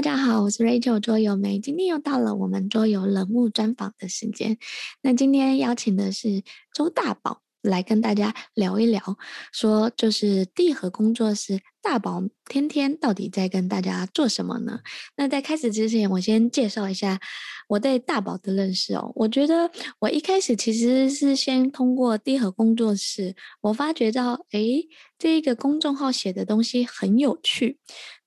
[0.00, 4.56] 大家好，我是 Rachel 桌游妹，今天又到了我们桌游人物专访的时间。
[5.02, 6.42] 那今天邀请的是
[6.72, 9.18] 周大宝来跟大家聊一聊，
[9.52, 14.80] 说就是地核工作室大宝天天到底在跟大家做什么呢？
[15.18, 17.20] 那在开始之前，我先介绍一下
[17.68, 19.12] 我对大宝的认识哦。
[19.16, 27.76] 我觉得我一开始其实是先通过地核工作室，我发觉到，诶，这一个公众号写的东西很有趣。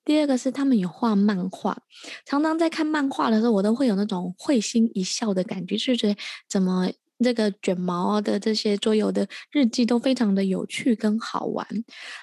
[0.05, 1.77] 第二个是他们有画漫画，
[2.25, 6.15] 常常在看漫画的时候，我都会有那种会心一笑的感觉，就觉得
[6.49, 6.91] 怎么。
[7.23, 11.65] 这个卷毛的这些桌游的日记都非常的有趣跟好玩，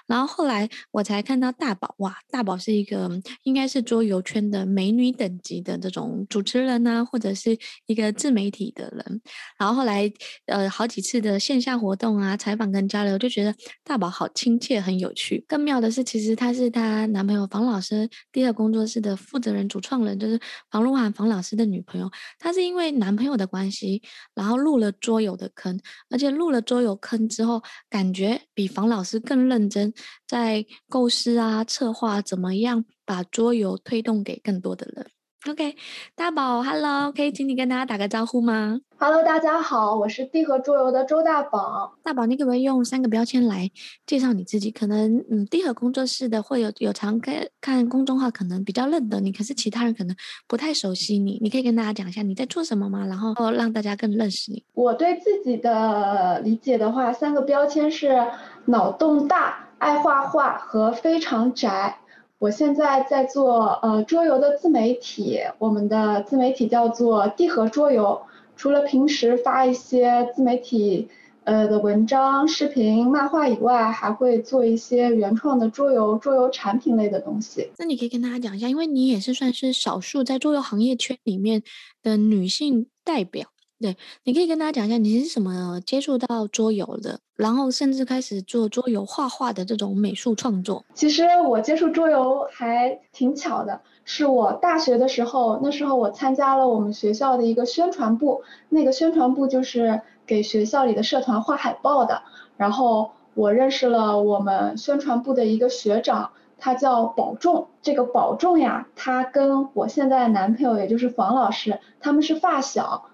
[0.07, 3.11] 然后后来我才看到大宝，哇，大宝是一个
[3.45, 9.23] 应该是桌游圈的美女等级的这种主持人啊，或者是一个自媒体的人。
[9.59, 10.13] 然后后来
[10.47, 15.43] 呃好几次的线下活动啊，采访跟交流，就觉得大宝好亲切，很有趣。
[15.49, 20.39] 更妙的是，其实她是她男朋友房老师第二工作室的负责人、主创人，就是
[20.71, 22.11] 房鹿晗房老师的女朋友。
[22.39, 24.03] 她是因为男朋友的关系，
[24.35, 24.90] 然后录了。
[24.93, 29.93] 桌游的坑，而且入了桌游坑之后，感觉比房老师更认真，
[30.27, 35.07] 在构思啊、策划怎么样把桌游推动给更多的人。
[35.49, 35.75] OK，
[36.15, 41.95] 大宝，Hello，可以请你跟大家打个招呼吗？Hello，大家好，我是地核桌游的周大宝。
[42.03, 43.71] 大宝，你可不可以用三个标签来
[44.07, 44.71] 介绍你自己？
[44.71, 50.15] 可能嗯，地核工作室的会有有常看看公众号，可能比较认得你，可是其他人可能
[50.47, 51.39] 不太熟悉你。
[51.41, 53.07] 你可以跟大家讲一下你在做什么吗？
[53.07, 54.63] 然后让大家更认识你。
[54.75, 58.27] 我对自己的理解的话，三个标签是
[58.67, 61.97] 脑洞大、爱画画和非常宅。
[62.41, 68.23] 我现在在做呃桌游的自媒体，我们的自媒体叫做地核桌游。
[68.57, 71.11] 除了平时发一些自媒体
[71.45, 77.69] 呃的文章、视频、漫画以外，还会做一些原创的桌游、桌游产品类的东西。
[77.77, 81.63] 那你可以跟大家讲一下，因为你也是算是少数在桌游行业圈里面
[82.03, 83.49] 的女性代表。
[83.81, 90.85] 对，你可以跟大家讲一下你是怎么接触到桌游的，然后甚至开始做桌游画画的这种美术创作。
[90.93, 102.23] 其实我接触桌游还挺巧的，是我大学的时候，那时候我参加了我们学校的一个宣传部，那个宣传部就是给学校里的社团画海报的，
[102.59, 107.69] 然后我认识了我们宣传部的一个学长，他叫保重。
[107.81, 113.07] 这个保重呀，他跟我现在的男朋友，也就是房老师，他们是发小。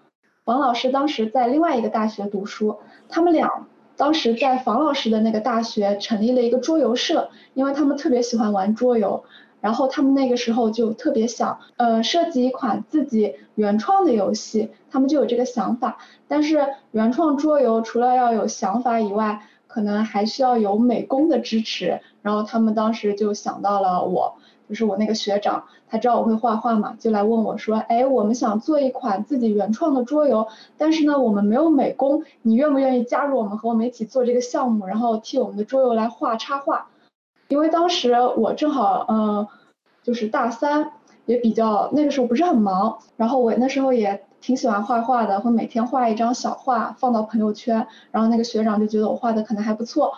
[0.46, 9.24] 王老师当时在另外一个大学读书，他们俩当时在房老师的那个大学成立了一个桌游社，因为他们特别喜欢玩桌游，
[9.60, 15.98] 然后他们那个时候就特别想，呃，设计一款自己原创的游戏，他们就有这个想法。
[16.28, 24.36] 但是原创桌游除了要有想法以外，可能还需要有美工的支持，然后他们当时就想到了我。
[24.68, 36.88] 就是我那个学长，他知道我会画画嘛，就来问我说，哎，我们想做一款自己原创的桌游，但是呢，我们没有美工，你愿不愿意加入我们，和我们一起做这个项目，然后替我们的桌游来画插画？
[37.48, 39.48] 因为当时我正好，嗯、呃，
[40.02, 40.90] 就是大三，
[41.26, 50.14] 也比较那个时候不是很忙，然后我那时候也挺喜欢画画的，会每天画一张小画放到朋友圈，然后那个学长就觉得我画的可能还不错，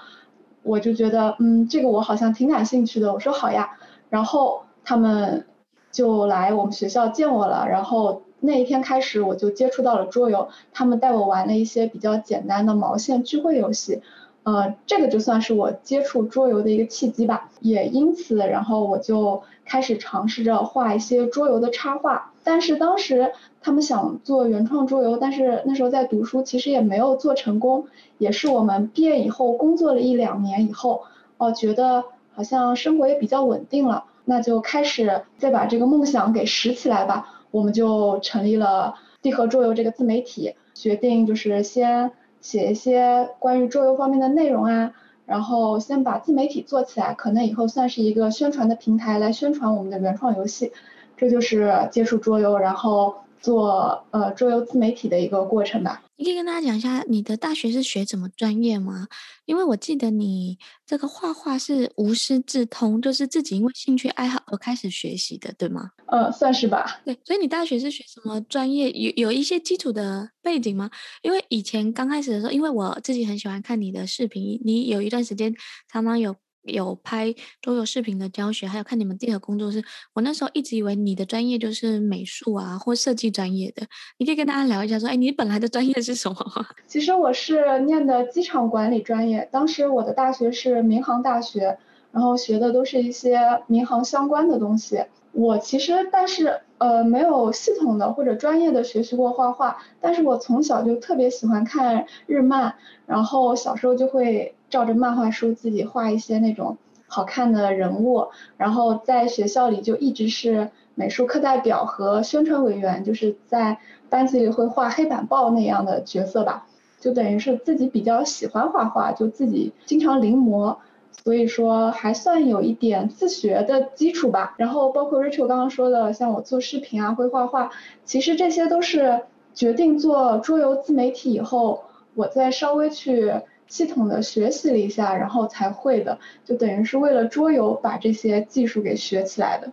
[0.63, 3.77] 我就觉得，嗯，这个我好像挺感兴趣的，我说好呀。
[4.11, 5.47] 然后他们
[5.91, 14.01] 就来我们学校见我了，然后那一天开始我就接触到了桌游，他们带我玩了一些比较简单的毛线聚会游戏，
[14.45, 17.51] 呃，这个就算是我接触桌游的一个契机吧。
[17.61, 22.33] 也因此，然后我就开始尝试着画一些桌游的插画。
[22.45, 27.87] 但是当时他们想做原创桌游，但是那时候在读书，其实也没有做成功。
[28.17, 31.03] 也是我们毕业以后工作了一两年以后，
[31.39, 32.05] 哦，觉得。
[32.39, 37.43] 好像生活也比较稳定了，那就开始再把这个梦想给拾起来吧。
[37.51, 44.93] 我们就成立了地核桌游这个自媒体，决定就是先写一些关于桌游方面的内容啊，
[45.27, 50.71] 然后先把自媒体做起来，可能以后算是一个宣传的平台来宣传我们的原创游戏。
[51.17, 56.03] 这就是接触桌游，然后做呃桌游自媒体的一个过程吧。
[56.19, 59.07] 你可以跟大家讲一下你的大学是学什么专业吗？
[59.45, 65.93] 因为我记得你这个画画是无师自通，就是自己因为兴趣爱好而开始学习的，对吗？
[66.07, 67.01] 呃，算是吧。
[67.05, 68.91] 对，所以你大学是学什么专业？
[68.91, 70.91] 有有一些基础的背景吗？
[71.23, 75.55] 因为以前刚开始的时候，因为我自己很喜欢看你的视频，你有一段时间
[75.89, 76.35] 常常有。
[76.63, 79.83] 有拍桌游视频的教学，还有看你们地核工作室。
[80.15, 83.87] 我那时候一直以为你的专业就是美术啊，或设计专业的。
[84.19, 86.37] 你可以跟大家聊一下，说，哎，你本来的专业是什么？
[86.87, 91.79] 其实我是念的机场管理专业，当时我的大学是民航大学，
[92.13, 95.05] 然后学的都是一些民航相关的东西。
[95.33, 102.75] 我其实但是呃没有系统的或者专业的学习过画画，但是我从小就特别喜欢看日漫，
[103.07, 106.77] 然后小时候就会照着漫画书自己画一些那种
[107.07, 113.79] 好看的人物，然后在学校里就一直是美术课代表和宣传委员，就是在
[114.09, 116.67] 班级里会画黑板报那样的角色吧，
[117.01, 120.77] 就等于是自己比较喜欢画画，就自己经常临摹。
[121.25, 127.71] 所以说还算有一点自学的基础吧，然后包括 Rachel 刚刚说的，像我做视频啊，会画画，
[128.05, 129.23] 其实这些都是
[129.53, 131.83] 决定做桌游自媒体以后，
[132.15, 133.35] 我再稍微去
[133.69, 139.71] 系统的学习了一下，然后才会的，就等于是为了桌游把这些技术给学起来的。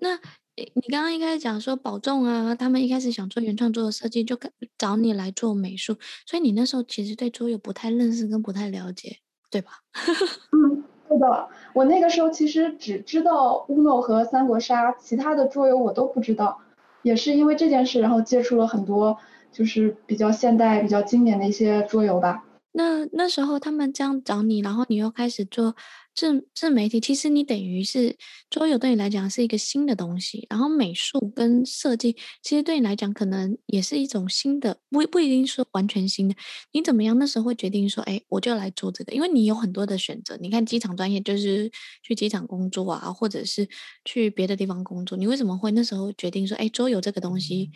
[0.00, 0.18] 那
[0.56, 4.38] 你刚刚一开始讲说保重啊，他们一开始想做原创桌的设计，就
[4.78, 9.18] 找你来做美术，所以你那时候其实对桌游不太认识跟不太了解。
[9.48, 9.70] 对吧？
[10.52, 11.48] 嗯，对的。
[11.72, 16.60] 我那个时候其实只知道 Uno 和三国杀，其他的桌游我都不知道。
[17.02, 19.16] 也是因为这件事，然后接触了很多
[19.52, 22.44] 就是比较现代、比较经典的一些桌游吧。
[22.76, 25.74] 那那时候他们这样找你，然后你又开始做。
[26.16, 28.16] 自自媒体，其实你等于是
[28.48, 36.34] 桌游对你来讲是一个新的东西，然后美术跟设计其实对你来讲可能也是一种新的，不不一定说完全新的。
[36.72, 39.12] 你怎么样那时候会决定说，哎，我就来做这个？
[39.12, 40.38] 因为你有很多的选择。
[40.40, 41.70] 你看机场专业就是
[42.02, 43.68] 去机场工作啊，或者是
[44.06, 45.18] 去别的地方工作。
[45.18, 47.70] 你为什么会那时候决定说，哎，桌游这个东西，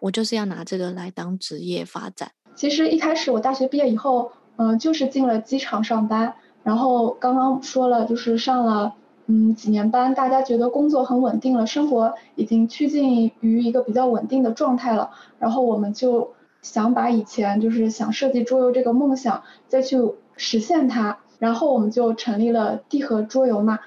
[0.00, 2.32] 我就是要拿这个来当职业发展？
[2.56, 6.34] 其实一开始我大学毕业以后，嗯、就是进了机场上班。
[6.64, 8.94] 然后刚刚说了，就是上了
[9.26, 15.10] 嗯几年班，大家觉得工作很稳定了，生活已经趋近于一个比较稳定的状态了。
[15.38, 16.32] 然后我们就
[16.62, 19.98] 想把以前就是想设计桌游这个梦想再去
[20.36, 21.18] 实现它。
[21.38, 23.78] 然后我们就成立了地核桌游嘛。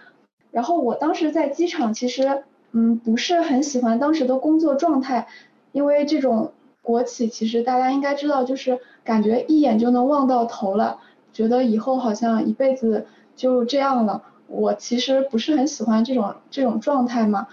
[0.51, 5.27] 然后我当时在机场其实嗯不是很喜欢当时的工作状态，
[5.72, 6.54] 因为这种
[6.89, 10.97] 国企其实大家应该知道，就是感觉一眼就能望到头了。
[11.31, 13.06] 觉得以后好像一辈子
[13.36, 17.45] 就这样了，我其实不是很喜欢这种这种状态嘛，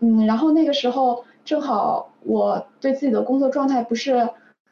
[0.00, 4.28] 嗯，然后那个时候正好我对自己的工作状态不是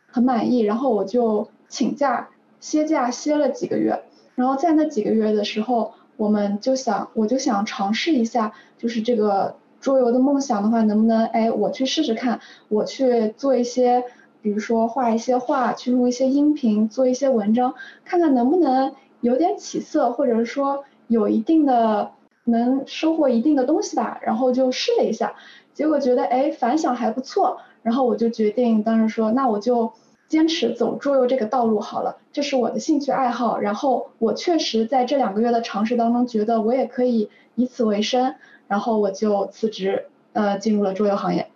[0.09, 2.29] 很满意，然后我就请假
[2.59, 4.03] 歇假歇了几个月，
[4.35, 14.05] 然后在那几个月的时候，我们就想我就想尝试一下，就是这个桌游的梦想的话，能不能哎我去试试看，我去做一些。
[14.41, 22.13] 比如说画一些画，去录一些音频，做一些文章，看看能不能有点起色，或者说有一定的
[22.45, 24.21] 能收获一定的东西吧。
[24.23, 25.35] 然后就试了一下，
[25.75, 29.93] 结果觉得哎反响还不错，然后我就决定当时说，那我就
[30.29, 33.59] 坚持走桌游这个道路好了，这是我的兴趣爱好。
[33.59, 38.37] 然后我确实在这两个月的尝试当中，觉得我也可以以此为生，
[38.69, 41.51] 然后我就辞职，呃，进入了桌游行业。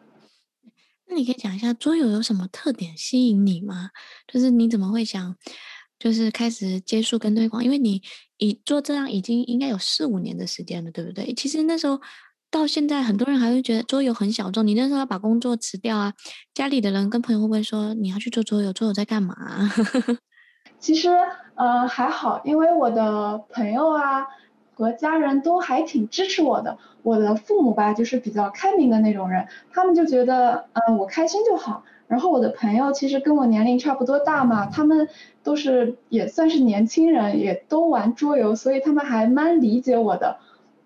[1.06, 3.90] 那你可以讲一下桌游有什么特点吸引你吗？
[4.26, 5.36] 就是你怎么会想，
[5.98, 7.62] 就是开始接触跟推广？
[7.62, 8.00] 因为你
[8.38, 11.34] 已做这样已经应该有四五年的时间了，对不对？
[11.34, 12.00] 其实那时候
[12.50, 14.66] 到现在，很多人还会觉得桌游很小众。
[14.66, 16.14] 你那时候要把工作辞掉啊，
[16.54, 18.72] 家里的人跟朋友会不会说你要去做桌游？
[18.72, 19.36] 桌游在干嘛？
[20.80, 21.10] 其实
[21.56, 24.26] 呃还好，因为我的朋友啊。
[24.74, 31.84] 和家人都还挺支持我的，我的父母吧，就是比较开明的那种人，他们就觉得，嗯，我开心就好。
[32.08, 35.08] 然后我的朋友其实跟我年龄差不多大嘛，他们
[35.42, 40.36] 都是也算是年轻人，也都玩桌游，所以他们还蛮理解我的。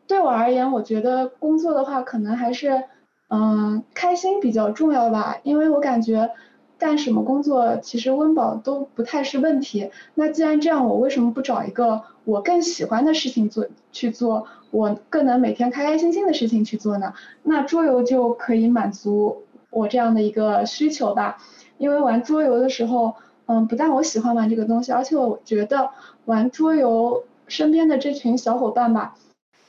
[0.07, 2.85] 对我而言，我觉得工作的话，可能还是，
[3.29, 6.31] 嗯，开心比较重要吧，因为我感觉。
[6.79, 9.91] 干什么工作其实温饱都不太是问题。
[10.15, 17.15] 那既然这样，我为什么不找一个我更喜欢的事情做去做，我更能每天开开心心的事情去做呢？
[17.43, 21.39] 那桌游就可以满足我这样的一个需求吧。
[21.79, 23.15] 因为玩桌游的时候，
[23.47, 25.91] 嗯，不但我喜欢玩这个东西，而且我觉得
[26.25, 29.15] 玩桌游身边的这群小伙伴吧，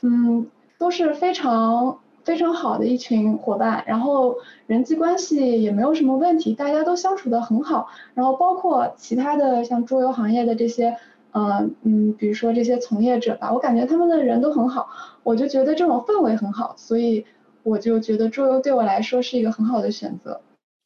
[0.02, 0.48] 嗯，
[0.78, 2.00] 都是非常。
[2.28, 7.88] 非常好的一群伙伴，然后人际关系也没有什么问题，大家都相处得很好。
[8.14, 10.98] 然后包括其他的像桌游行业的这些，
[11.32, 14.90] 呃，嗯，比如说这些从业者吧，我感觉他们的人都很好，
[15.24, 17.26] 我就觉得这种氛围很好，所以
[17.64, 20.42] 我就觉得桌游对我来说是一个很好的选择。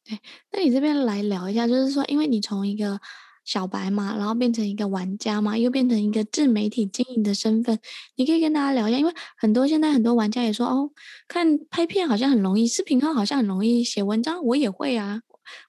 [0.06, 0.16] 对，
[0.52, 3.00] 那你这边来聊一下，就是说，因为你从一个。
[3.44, 7.78] 小白嘛，然后变成一个玩家嘛，又变成一个自媒体经营的身份，
[8.16, 10.90] 你可以跟大家聊一下，因为很多现在很多玩家也说哦，
[11.28, 15.20] 看拍片好像很容易，视频号好像很容易，写文章我也会啊，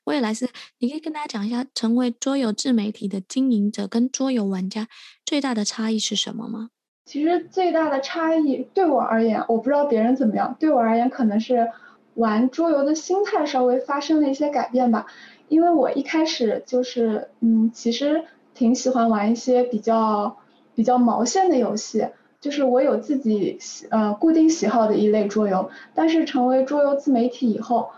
[0.06, 0.50] 我也来试。
[0.80, 4.88] 你可以跟大家讲一下，成为桌游自媒体的经营者跟桌游玩家
[5.25, 6.70] 最大的差异是什么吗？
[7.06, 11.70] 其实最大的差异对我而言，我不知道别人怎么样，对我而言可能是
[12.13, 15.06] 玩桌游的心态稍微发生了一些改变吧。
[15.53, 18.24] 因为我一开始就是，嗯，其实
[18.55, 20.36] 挺喜欢玩一些比较
[20.74, 22.07] 比较毛线的游戏，
[22.41, 23.60] 就是我有自己
[23.91, 27.89] 呃固定喜好的一类桌游，但是成为桌游自媒体以后。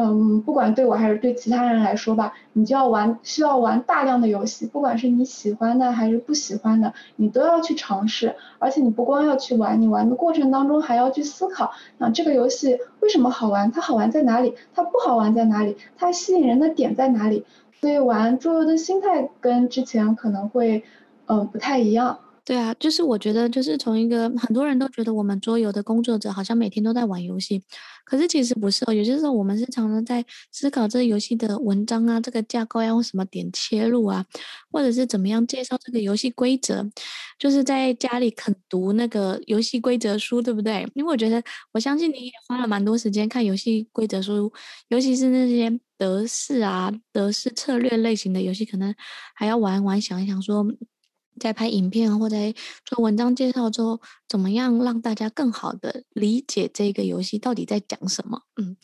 [0.00, 8.36] 嗯，不管对我还是对其他人来说吧，你就要玩，需要玩大量的游戏，不管是你喜欢的还是不喜欢的，你都要去尝试。
[8.60, 13.72] 而且你不光要去玩，你玩的过程当中还要去思考，那这个游戏为什么好玩？
[13.72, 14.54] 它好玩在哪里？
[14.72, 15.76] 它不好玩在哪里？
[15.96, 17.44] 它吸引人的点在哪里？
[17.80, 20.84] 所以玩桌游的心态跟之前可能会，
[21.26, 22.20] 嗯，不太一样。
[22.48, 27.62] 对啊，就是我觉得，就是从一个很多人都觉得我们桌游的工作者好像每天都在玩游戏，
[28.06, 28.92] 可是其实不是哦。
[28.94, 34.24] 有些时候我们是常常在思考这个游戏的文章啊，这个架构要用什么点切入啊，
[34.72, 36.90] 或者是怎么样介绍这个游戏规则，
[37.38, 40.90] 就是在家里啃读那个游戏规则书，对不对？
[40.94, 41.42] 因为我觉得，
[41.74, 44.50] 我相信你也花了蛮多时间看游戏规则书，
[44.88, 48.94] 尤其是那些德式啊、德式策略类型的游戏，可能
[49.34, 50.66] 还要玩玩，想一想说。
[51.38, 52.36] 在拍影片或者
[52.84, 58.42] 做文章介绍之后，怎么样让大家更好的理解这个游戏到底在讲什么？
[58.60, 58.76] 嗯，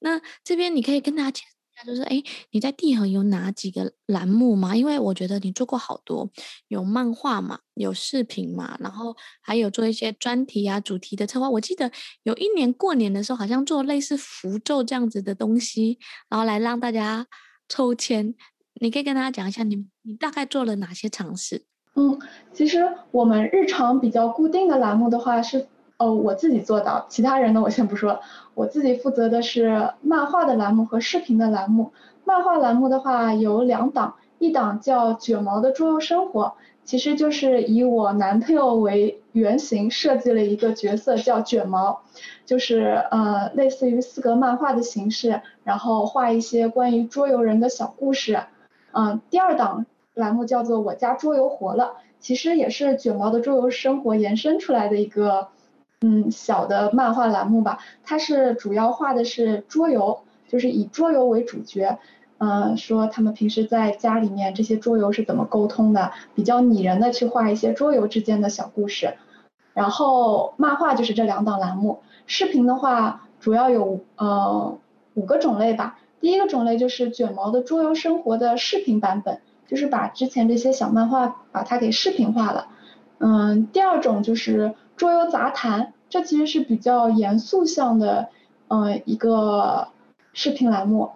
[0.00, 4.76] 那这边你可以跟大家讲一下，就是哎，你在地合有哪几个栏目吗？
[4.76, 6.30] 因为我觉得你做过好多，
[6.68, 11.50] 有漫画嘛，有视频嘛，然后还有做一些专题啊、主题的策划。
[11.50, 11.90] 我记得
[12.22, 17.26] 有一年过年的时候，好像做类似符咒这样子的东西，然后来让大家
[17.68, 18.34] 抽签。
[18.80, 21.64] 你可以跟大家讲一下，你你大概做了哪些尝试？
[21.96, 22.18] 嗯，
[22.52, 28.18] 其实我们日常比较固定的栏目的话是，呃，我自己做的，其他人呢我先不说，
[28.54, 31.92] 我自己负责的是漫画的栏目和视频的栏目。
[32.24, 42.00] 漫画栏目的话有两档，一档叫卷毛的桌游生活，其实就是以我男朋友为原型设计了一个角色叫卷毛，
[42.44, 48.40] 就是呃类似于四格漫画的形式，然后画一些关于桌游人的小故事。
[48.90, 49.86] 嗯、第二档。
[50.14, 55.48] 栏目叫做我家桌游活了，其实也是卷毛的桌游生活延伸出来的一个，
[56.00, 57.78] 嗯，小的漫画栏目吧。
[58.04, 61.98] 它是主要画的是桌游，就是以桌游为主角，
[62.38, 69.14] 嗯、说他们平时在家里面这些桌游是怎么沟通的，比较拟人的去画一些桌游之间的小故事。
[69.72, 74.78] 然后漫画就是这两档栏目，视频的话主要有呃
[75.14, 75.98] 五个种类吧。
[76.20, 79.40] 第一个种类就是卷毛的桌游生活的视频版本。
[79.74, 82.68] 就是把之前这些小漫画把它给视频化了，
[83.18, 88.28] 嗯，第二种就是桌游杂谈，这其实是比较严肃向的，
[88.68, 89.88] 嗯，一个
[90.32, 91.10] 视频栏目，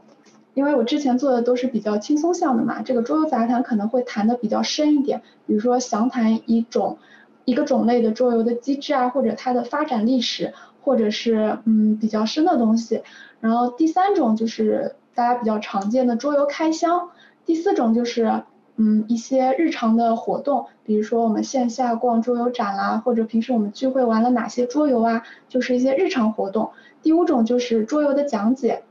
[0.55, 6.99] 因为我之前做的都是比较轻松向的嘛，这个桌游杂谈可能会谈的比较深一点，比如说详谈一种
[7.45, 13.05] 一个种类的桌游的机制啊，或者它的发展历史，或者是嗯比较深的东西，
[13.39, 17.11] 然后第三种就是大家比较常见的桌游开箱。
[17.49, 18.43] 第四种就是，
[18.77, 26.71] 嗯，一些日常的活动，比如说我们线下逛桌游展啦，或者平时我们聚会玩了哪些桌游啊，就是一些日常活动。
[27.01, 28.83] 第五种就是桌游的讲解，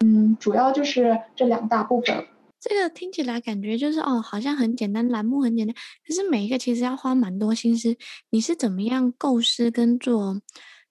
[0.00, 2.26] 嗯，主要就是这两大部分。
[2.60, 5.74] 这个听起来感觉就是哦，好像很简单，栏目很简单，
[6.06, 7.96] 可是每一个其实要花蛮多心思。
[8.28, 10.40] 你是怎么样构思跟做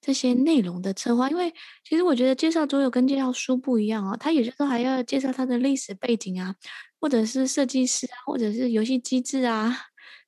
[0.02, 1.30] 这些内容的策划？
[1.30, 1.54] 因为
[1.88, 6.56] 其实我觉得介绍桌游跟介绍书不一样哦，它有些时候还要介绍它的历史背景啊。
[7.04, 9.76] 或者是设计师啊，或者是游戏机制啊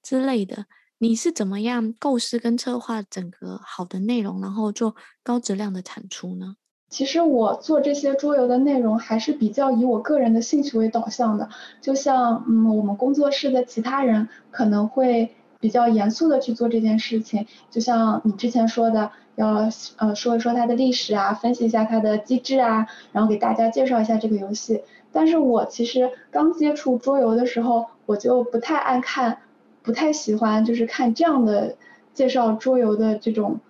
[0.04, 0.66] 之类的，
[0.98, 6.58] 你是怎么样构思跟策划整个好的内容，然后做高质量的产出呢？
[6.90, 11.48] 其实我做这些桌游的内容还是比较以我个人的兴趣为导向的，
[11.80, 24.82] 就像嗯，我们工作室的其他人可能会比较严肃的去做这件事情，就像你之前说的，要呃说一说它的历史啊，分析一下它的机制啊，然后给大家介绍一下这个游戏。
[25.16, 29.38] 但是我其实刚接触桌游的时候，我就不太爱看，
[29.82, 31.78] 不太喜欢就是看这样的
[32.14, 33.62] 介绍桌游的这种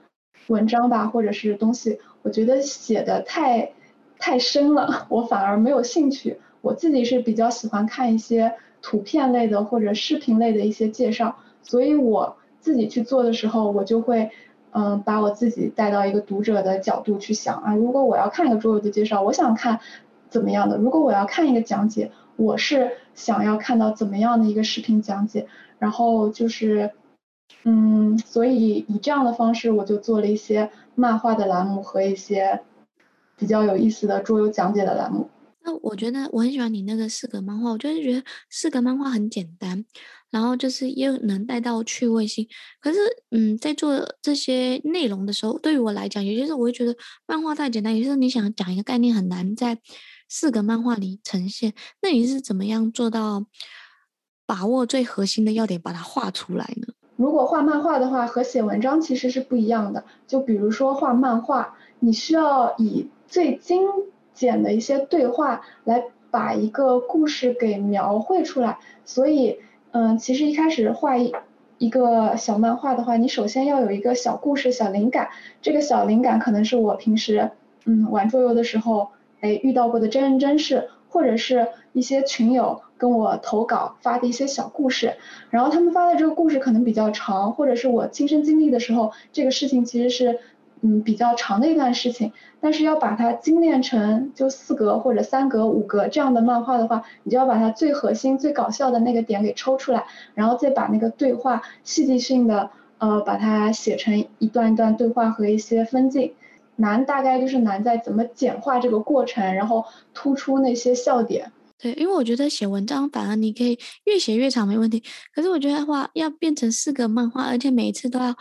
[0.47, 3.73] 文章吧，或者是东西，我觉得写的太
[4.17, 6.39] 太深了，我反而没有兴趣。
[6.61, 14.31] 我自己是比较喜欢看一些图片类的或者视频类的一些介绍，所以我自己去做的时候，我就会
[14.71, 19.79] 嗯把我自己带到一个读者的角度去想啊，如果我要看一个桌游的介绍，我想看。
[20.29, 20.77] 怎么样的？
[20.77, 25.48] 如果我要看一个讲解，我是想要看到怎么样的一个视频讲解，
[25.79, 26.91] 然后就是，
[27.63, 32.62] 嗯，所以以这样的方式，我就做了一些漫画的栏目和一些
[33.38, 35.29] 比较有意思的桌游讲解的栏目。
[35.63, 39.84] 那我觉得我很喜欢你那个四格漫画，我就是觉得四格漫画很简单，
[40.29, 42.48] 然后就是又能带到趣味性。
[42.79, 43.00] 可是，
[43.32, 49.79] 嗯，在做这些内容的时候，对于我来讲，有些时候我会觉得漫画太简单，有些时候你想讲一个概念很难在
[50.27, 51.74] 四个漫画里呈现。
[52.01, 53.46] 那你是怎么样做到
[54.46, 56.94] 把握最核心的要点，把它画出来呢？
[57.15, 60.03] 如果画漫画的话，和写文章其实是不一样的。
[60.27, 63.88] 就比如说画漫画，你需要以最精
[64.34, 69.60] 简的一些对话来把一个故事给描绘出来，所以，
[69.91, 71.34] 嗯，其实一开始画一
[71.77, 75.29] 一个小漫画的话，你首先要有一个小故事、小灵感。
[75.62, 77.51] 这个小灵感可能是我平时，
[77.86, 79.12] 嗯，玩桌游的时候，
[79.45, 85.13] 哎，遇到过的真人真事，或者是一些群友跟我投稿发的一些小故事，
[85.51, 90.39] 然后他们发的这个故事可能比较长，或者是我亲身经历的时候，这个事情其实是。
[90.81, 100.03] 嗯，比较长的一段事情，但是要把它精炼成就四格或者三格、五格这样的漫画的话，你就要把它最核心、最搞笑的那个点给抽出来，
[100.35, 106.33] 然后再把那个对话戏剧性的呃把它写成一段一段对话和一些分镜。
[106.77, 111.51] 难大概就是难在怎么简化这个过程，然后突出那些笑点。
[111.77, 115.03] 对，因为我觉得写文章反而你可以越写越长没问题，
[115.34, 118.36] 可是我觉得的话要变成四个漫画，而且每一次都要。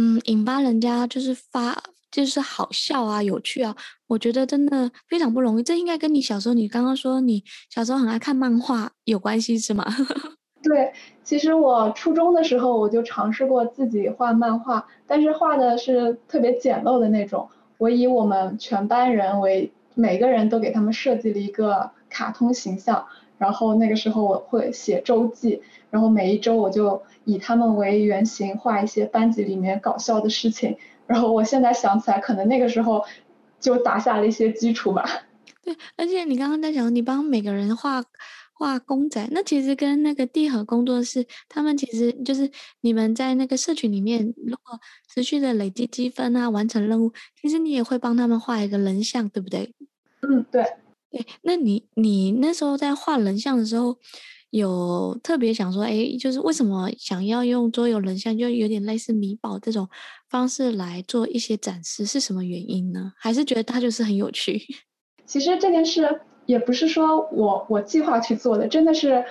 [0.00, 1.76] 嗯，引发人家就是发，
[2.12, 3.74] 就是好笑啊，有趣啊，
[4.06, 5.62] 我觉得真的非常不容易。
[5.64, 9.84] 这应该跟你小时候，你刚刚说你小时候很爱看漫画有关系是吗？
[10.62, 10.92] 对，
[11.24, 17.48] 其实我初中的时候我就尝试过自己画漫画，但是画的是特别简陋的那种。
[17.78, 23.06] 我以我们全班人为，每个人都给他们设计了一个卡通形象。
[23.38, 30.76] 然后那个时候我会写周记，然后每一周我就以他们为原型画一些班级里面搞笑的事情。
[31.06, 33.04] 然后我现在想起来，可能那个时候
[33.60, 35.08] 就打下了一些基础吧。
[35.62, 38.02] 对，而且你刚刚在讲，你帮每个人画
[38.58, 42.50] 画公仔，那其实跟那个地核工作室，他们其实就是
[42.80, 49.72] 你们在那个社群里面，如果持续的累积积分啊，完成任务，其实你也会帮他们画一个人像，对不对？
[50.22, 50.64] 嗯，对。
[51.10, 53.96] 对，那你你那时候在画人像的时候，
[54.50, 59.88] 有特别想说，哎，就是为什么想要用桌游人像，就有点类似米宝这种
[60.28, 63.12] 方式来做一些展示，是什么原因呢？
[63.16, 64.60] 还是觉得它就是很有趣？
[65.24, 69.26] 其实这件事也不是说我我计划去做的，真的是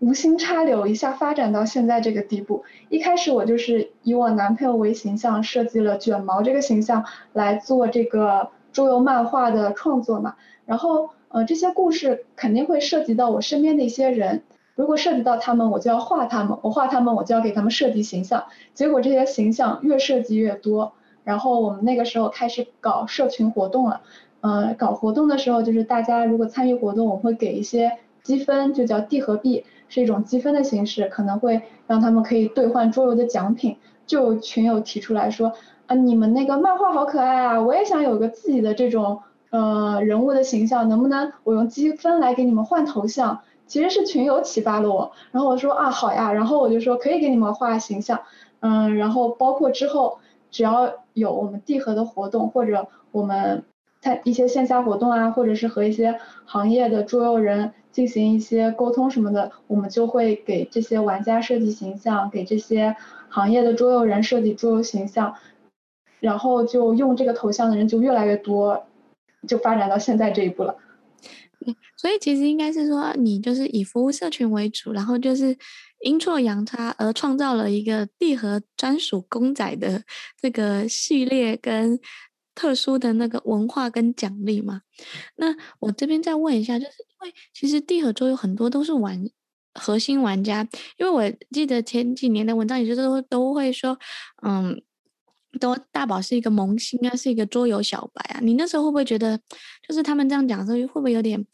[0.00, 2.62] 无心插柳一下发展到现在这个地步。
[2.90, 10.34] 一开始我就是以我男朋友为形象，设计了卷毛这个形象来做这个桌游漫画的创作嘛。
[10.66, 14.42] 然后，呃，这些故事肯定会涉及到我身边的一些人。
[14.74, 18.44] 如果涉及到他们，我就要画他们；我画他们，我就要给他们设计形象。
[18.74, 20.92] 结果这些形象越设计越多。
[21.24, 24.02] 然后我们那个时候开始搞社群活动了。
[24.42, 33.78] 呃，搞活动的时候，就是大家如果参与活动，我会给一些积分，就叫地核币，是一种积分的形式，可能会让他们可以兑换桌游的奖品。
[34.06, 35.54] 就群友提出来说，
[35.86, 39.20] 啊，你们那个漫画好可爱啊，我也想有个自己的这种。
[39.50, 43.42] 呃，人物的形象能不能我用积分来给你们换头像？
[43.66, 48.20] 其实是群友启发了我，然后我说啊好呀，然后我就说可以给你们画形象，
[48.60, 53.62] 嗯，然后包括之后只要有我们地核的活动或者我们
[54.02, 62.94] 在一些线下活动啊，或者是和一些行业的桌游人进行一些沟通什么的，我们就会给这些玩家设计形象，给这些
[63.30, 65.34] 行业的桌游人设计桌游形象，
[66.20, 68.84] 然后就用这个头像的人就越来越多。
[69.48, 70.76] 就发展到现在这一步了，
[71.96, 75.56] 所以其实应该是说，你就是以服务社群为主，然后就是
[76.02, 80.00] 阴错阳差而创造了一个地核专属公仔的
[80.40, 81.98] 这个系列跟
[82.54, 84.82] 特殊的那个文化跟奖励嘛。
[85.36, 89.28] 那我这边再问一下，就是因为其实地核桌有很多都是玩
[89.74, 93.98] 核心玩家，因为我记得前几年的文章也就是都都会说，
[94.42, 94.82] 嗯。
[95.60, 98.40] 都大宝是一个萌新啊，是一个桌游小白啊。
[98.40, 99.38] 你那时候会不会觉得，
[99.86, 101.46] 就是他们这样讲的时候，会不会有点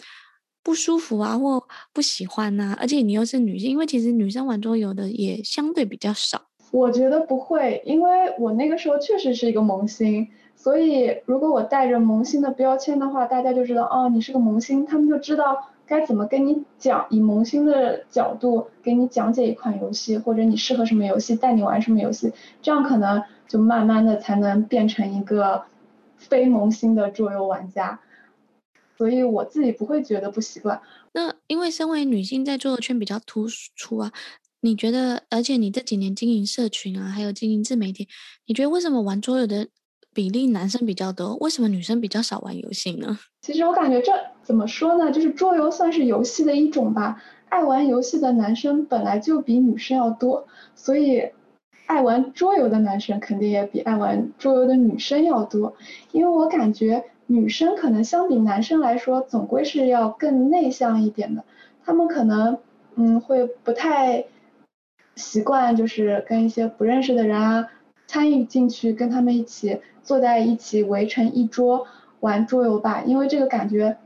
[0.63, 6.47] 不舒服啊，或不喜欢呐、而且你又是女性，因为其实女生玩桌游的也相对比较少。
[6.71, 23.23] 我觉得不会，因为我那个时候确实是一个萌新，所以如果我带着萌新的标签的话，大家就知道哦，你是个萌新，他们就知道该怎么跟你讲，以萌新的角度给你讲解一款游戏，或者你适合什么游戏，带你玩什么游戏，这样可能。
[23.49, 25.64] 就慢慢的才能变成一个
[26.18, 27.99] 非萌新的桌游玩家，
[28.99, 30.83] 所以我自己不会觉得不习惯。
[31.14, 34.12] 那因为身为女性在桌游圈比较突出啊，
[34.61, 35.23] 你觉得？
[35.31, 38.07] 而且你这几年经营社群啊，还有经营自媒体，
[38.44, 39.68] 你觉得为什么玩桌游的
[40.14, 43.18] 比例男生比较多，为什么女生比较少玩游戏呢？
[43.42, 45.11] 其实我感觉这怎么说呢？
[45.12, 47.23] 就是桌游算是游戏的一种吧。
[47.49, 51.31] 爱玩游戏的男生本来就比女生要多，所以
[51.87, 55.75] 爱玩桌游的男生肯定也比爱玩桌游的女生要多。
[56.12, 61.44] 因为我感觉女生可能相比男生来说，总归是要更内向一点的。
[61.85, 62.59] 他们可能
[62.97, 64.27] 嗯会不太
[65.16, 67.68] 习惯，就是跟一些不认识的人啊
[68.07, 71.87] 参与进去，跟他们一起坐在一起围成一桌
[72.21, 73.03] 玩桌游吧。
[73.05, 73.99] 因为这个感觉，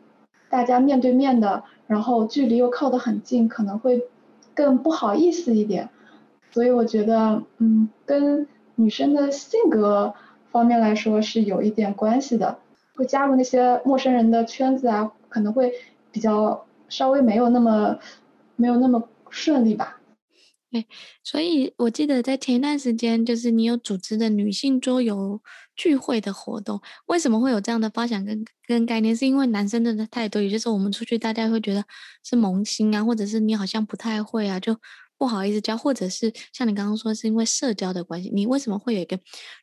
[0.50, 1.62] 大家面对面的。
[1.88, 4.04] 然后距离又靠得很近，可能会
[4.54, 5.90] 更不好意思一点，
[6.50, 10.14] 所以我觉得，嗯，跟女生的性格
[10.50, 12.56] 方面来说是有一点关系的。
[12.94, 15.74] 会加入那些陌生人的圈子啊，可能会
[16.12, 17.98] 比较稍微没有那么
[18.56, 19.98] 没有那么顺利吧。
[20.72, 20.86] 对，
[21.22, 25.38] 所以我记得在前一段时间，就是你有组织的女性桌游
[25.76, 29.14] 聚会的活动，为什么会有这样的发想跟跟概念？
[29.14, 31.84] 是因为男生真的太多，有些时候我们出去，大家会觉得
[32.24, 34.74] 是萌新啊，或者是你好像不太会啊，就
[35.18, 39.20] 不好意思教，或者是像你刚刚说，是因为社交的关系，你为什么会有一个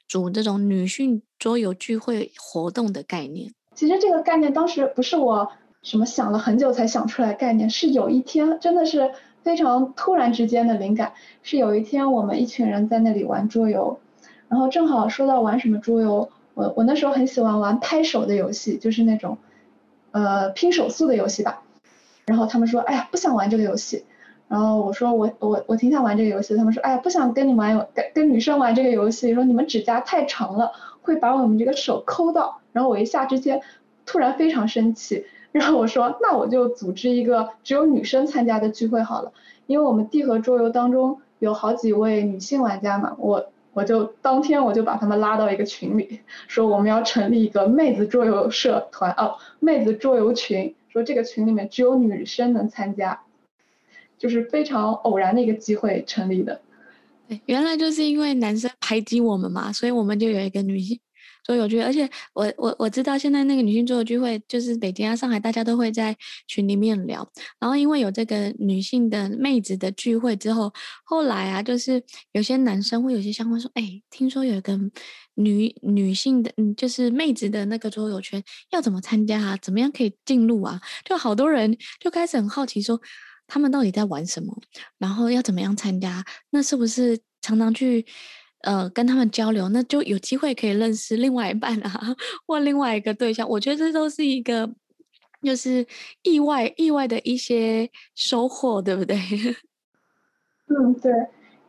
[0.08, 3.52] 组这种女性桌游聚会活动的概念？
[3.76, 9.12] 其实这个概念当时不是我什么想了很久才想出来概念，是有一天真的是。
[9.50, 14.00] 非常突然之间的灵感，是有一天我们一群人在那里玩桌游，
[14.48, 19.40] 然后正好说到玩什么桌游，我我那时候很喜欢玩拍手的游戏，就是那种，
[20.12, 21.64] 呃拼手速的游戏吧。
[22.28, 24.06] 然后他们说，哎呀不想玩这个游戏，
[24.48, 32.60] 然后我说我我我挺想玩这个游戏，他们说，哎呀不想跟你玩跟女生玩这个游戏，说你们指甲太长了，会把我们这个手抠到。
[32.72, 33.64] 然后我一下之间
[34.06, 35.26] 突然非常生气。
[35.52, 39.32] 然后我说，那我就组织一个只有女生参加的聚会好了，
[39.66, 53.22] 因为我们地核桌游当中有好几位女性玩家嘛，我我就当天我就把她们拉到一个群里，说我们要成立一个妹子桌游社团哦，妹子桌游群，说这个群里面只有女生能参加，
[54.18, 56.62] 就是非常偶然的一个机会成立的。
[57.28, 61.00] 对，原来就是因为男生排挤我们嘛，所以我们就有一个女性。
[61.50, 66.16] 桌游聚会，而且我我我知道现在那个女性桌游聚会，就是北京啊、上海，大家都会在
[66.48, 67.28] 群里面聊。
[67.60, 70.72] 然后因为有这个女性的妹子的聚会之后，
[71.04, 74.80] 后来啊，就是有些男生会有些相关说，哎，听说有一个
[75.34, 79.58] 女女性的，嗯，就是妹子的那个桌游圈，要怎么参加啊？
[79.60, 80.80] 怎么样可以进入啊？
[81.04, 83.02] 就好多人就开始很好奇说，
[83.48, 84.56] 他们到底在玩什么？
[85.00, 86.24] 然后要怎么样参加？
[86.52, 88.06] 那是不是常常去？
[88.62, 93.48] 呃，跟他们交流，那就有机会可以认识另外一半啊， 或另外一个对象。
[93.50, 94.70] 我觉得这都是一个，
[95.42, 95.86] 就是
[96.24, 99.18] 意外、意外的一些收获，对不对？
[100.68, 101.12] 嗯，对，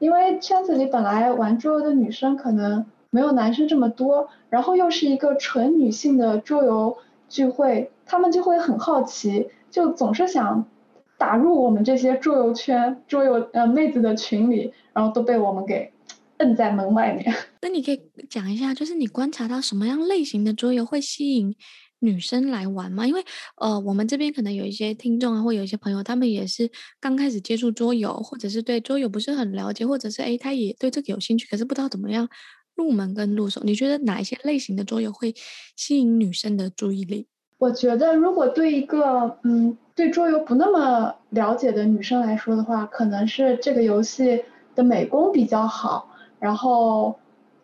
[0.00, 6.98] 因为圈子里本来玩桌游的女生可能没有男生这么多，然后又是一个纯女性的桌游
[7.28, 10.68] 聚会，他们就会很好奇，就总是想
[11.16, 15.92] 打入我们这些桌游圈、桌游呃妹子的群里，然后都被我们给。
[16.40, 17.32] 愣在门外面。
[17.62, 21.54] 那你可以讲一下，就是你观察到什么样类型的桌游会吸引
[22.00, 23.06] 女生来玩吗？
[23.06, 23.22] 因为
[23.56, 32.28] 呃，我们这边可能有一些听众啊，或有一些朋友，他们也是刚开始接触桌游，或者是对桌游不是很了解，或者是诶，他也对这个有兴趣，可是不知道怎么样
[32.74, 33.60] 入门跟入手。
[33.64, 35.34] 你觉得哪一些类型的桌游会
[35.76, 37.26] 吸引女生的注意力？
[37.58, 44.42] 我觉得，如果对一个嗯对桌游不那么了解的女生来说的话，可能是这个游戏
[44.74, 46.09] 的美工比较好。
[46.40, 47.20] 然后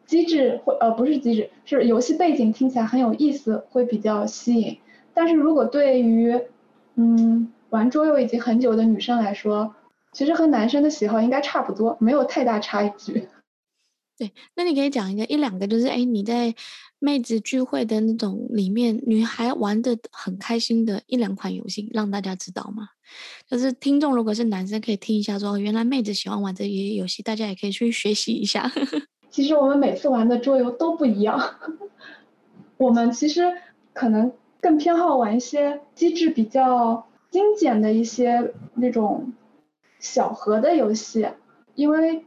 [0.07, 4.79] 机制会呃不是机制，是游戏背景听起来很有意思，会比较吸引。
[5.13, 6.41] 但是如果对于
[6.95, 9.75] 嗯玩桌游已经很久的女生来说，
[10.13, 13.29] 其实和男生的喜好应该差不多，没有太大差距。
[14.19, 16.55] 对，那你可以讲一个一两个，就是哎你在
[17.07, 22.89] 妹子聚会的那种里面，女孩玩的很开心的一两款游戏，让大家知道吗？
[23.49, 28.69] 就是听众如果是男生，可以听一下说，原来妹子喜欢玩这些游戏，大家也可以去学习一下。
[29.31, 31.41] 其实我们每次玩的桌游都不一样，
[32.77, 33.45] 我们其实
[33.93, 39.33] 可能更偏好玩一些机制比较精简的一些那种
[40.01, 41.29] 小盒的游戏，
[41.77, 42.25] 因为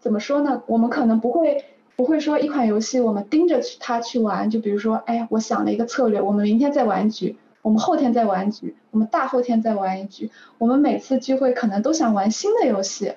[0.00, 1.62] 怎么说呢，我们可能不会
[1.96, 7.36] 不会说一款游戏我们盯着去它去玩，就比如说，哎，我想了一个策略，我们明天再玩一局。
[7.62, 10.28] 我们后天再玩一局，我们大后天再玩一局。
[10.58, 13.14] 我们每次聚会可能都想玩新的游戏，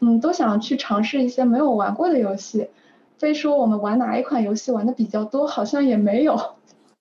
[0.00, 2.68] 嗯，都想去尝试一些没有玩过的游戏。
[3.16, 6.38] 非说我们玩哪一款游戏玩的比较多，好像也没有。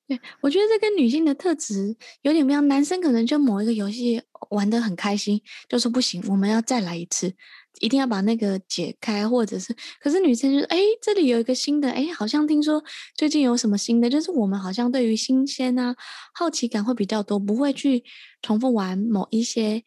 [0.08, 2.66] 对，我觉得这跟女性的特质有点不一样。
[2.70, 7.34] 男生可能就某一个游戏玩得很开心，就说不行，我们要再来一次，
[7.80, 12.84] 一定要把那个解开，或者是，可是女生就是，哎，这里有一个新的，哎，好像听说
[13.16, 15.96] 最近有什么新的，就是我们好像对于新鲜啊，
[16.34, 18.04] 好奇感会比较多，不会去
[18.42, 19.84] 重复玩某一些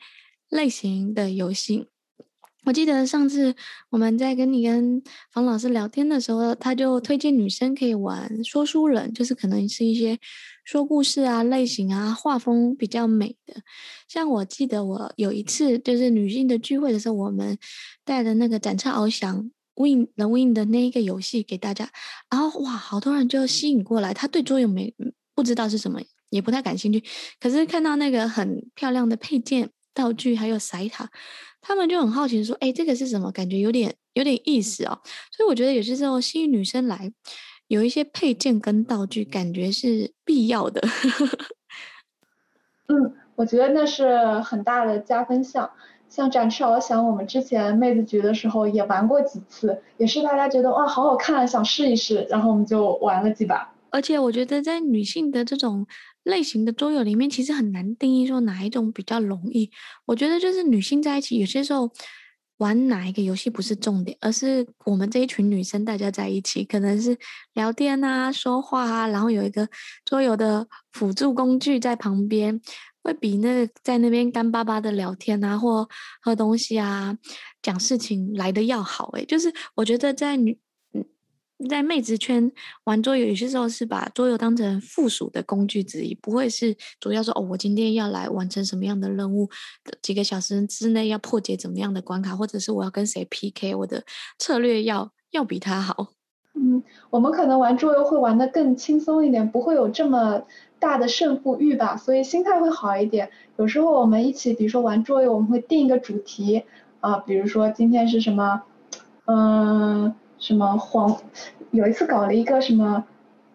[0.48, 1.89] 类型的游戏。
[2.64, 3.55] 我记得上次
[3.88, 10.18] 我们在跟你跟房老师聊天的时候，他就推荐女生可以玩说书人，就是可能是一些
[10.64, 13.55] 说故事啊类型啊，画风比较美的。
[14.07, 17.57] 像我记得我有一次就是女性的聚会的时候，我们
[18.05, 21.90] 带的那个展翅翱翔 Win 能 Win 的那一个游戏给大家，
[22.31, 24.12] 然后哇，好多人就吸引过来。
[24.12, 24.94] 他对桌游没
[25.35, 27.03] 不知道是什么，也不太感兴趣，
[27.40, 31.11] 可是看到那个很漂亮的配件道具还有骰塔。
[31.62, 33.31] 他们就很好奇说：“哎，这个是什么？
[33.31, 34.99] 感觉有点有点意思哦。”
[35.37, 37.12] 所以我觉得也是这种吸引女生来，
[37.68, 40.81] 有一些配件跟道具，感觉是必要的。
[42.88, 45.70] 嗯，我觉得那是很大的加分项。
[46.09, 53.73] 像展翅翱翔，我们之前妹子局的时候也玩过几次，也是大家觉得哇好好看，想试一试，然后我们就玩了几把。
[53.90, 55.87] 而且我觉得在女性的这种。
[56.22, 59.70] 类型的桌游里面，其实很难定义说哪一种比较容易。
[60.06, 61.90] 我觉得就是女性在一起，有些时候
[62.59, 67.16] 玩哪一个游戏不是重点，而是我们这一群女生大家在一起，可能是
[67.54, 69.68] 聊天啊、说话啊，然后有一个
[70.04, 72.61] 桌游的辅助工具在旁边，
[73.02, 75.88] 会比那在那边干巴巴的聊天啊，或
[76.20, 77.16] 喝东西啊、
[77.62, 79.09] 讲事情来的要好。
[79.12, 80.59] 诶，就是我觉得在女。
[81.68, 82.51] 在妹子圈
[82.85, 89.51] 玩桌游，有些时候是把桌游当成附属的工具之一，不会是主要说哦，我今天要来完成什么样的任务，
[90.01, 94.05] 几个小时之内要破解怎么样的关卡，或者是我要跟谁 PK，我的
[94.38, 96.09] 策略要要比他好。
[96.55, 100.42] 嗯，我们可能玩桌游会玩得更轻松一点，不会有这么
[100.79, 103.31] 大的胜负欲吧，所以心态会好一点。
[103.59, 106.64] 有时候我们一起，比如说玩桌游，我们会定一个主题
[107.01, 108.62] 啊，比如说今天是什么，
[109.27, 110.14] 嗯。
[110.40, 111.20] 什么黄，
[111.70, 113.05] 有一次搞了一个什么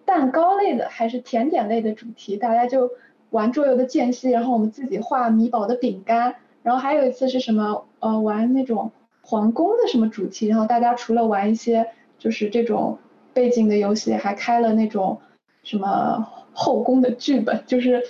[0.05, 2.91] 蛋糕类的还是甜点类的主题，大家就
[3.31, 11.87] 玩桌游的间隙，然后我们自己画米宝的饼干，然后还有一次是什么呃玩那种皇宫的什么主题，然后大家除了玩一些
[12.19, 12.99] 就是这种
[13.33, 15.19] 背景的游戏，还开了那种
[15.63, 18.03] 什么后宫的剧本，就是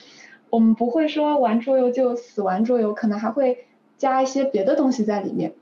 [0.49, 3.65] 我们不会说玩桌游就死玩桌游，可能还会
[3.97, 5.53] 加一些别的东西在里面，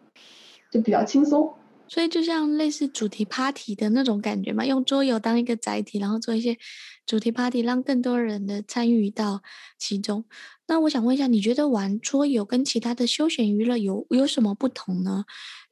[0.71, 1.53] 就比较轻松。
[1.93, 6.57] 所以就像类似主题 party 的那种感觉嘛，用桌游当一个载体，然后做一些
[7.05, 9.43] 主题 party，让更多人的参与到
[9.77, 10.25] 其中。
[10.65, 15.25] 那我想问一下，你觉得玩桌游跟其他的休闲娱乐有有什么不同呢？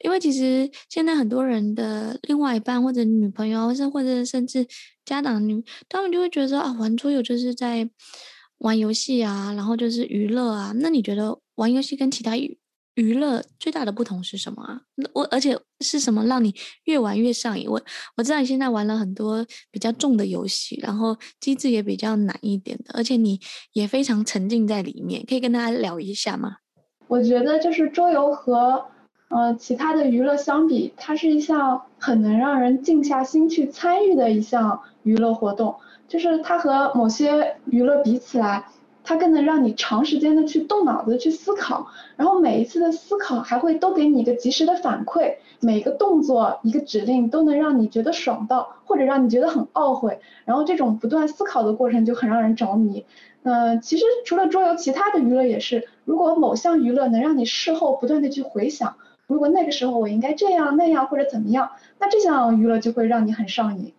[0.03, 4.67] 因为其实现在很多人的另外一半或者女朋友，或者或者甚至
[5.03, 7.89] 家长女，他们就会觉得啊，玩桌游就是在
[8.59, 10.71] 玩游戏啊，然后就是娱乐啊。
[10.75, 12.59] 那你觉得玩游戏跟其他娱
[12.95, 14.81] 娱乐最大的不同是什么啊？
[15.13, 17.69] 我而且是什么让你越玩越上瘾？
[17.69, 17.81] 我
[18.17, 23.39] 我知道你现在玩了很多比较重的游戏，然后机制也比较难一点的，而且你
[23.73, 26.57] 也非常沉浸在里面，可以跟大家聊一下吗？
[27.07, 28.85] 我觉得就是桌游和
[29.29, 35.75] 呃其他的娱乐相比，它是一项很能让人静下心去参与的一项娱乐活动，
[36.09, 38.65] 就是它和某些娱乐比起来。
[39.03, 53.05] 它更能让你长时间的去动脑子去思考，然后每一次的思考还会都给你一个及时的反馈，每一个动作一个指令都能让你觉得爽到，或者让你觉得很懊悔，然后这种不断思考的过程就很让人着迷。
[53.43, 63.93] 嗯、其实除了桌游，其他的娱乐也是，如果某项娱乐能让你事后不断的去回想，如果那个时候我应该这样那样或者怎么样，那这项娱乐就会让你很上瘾。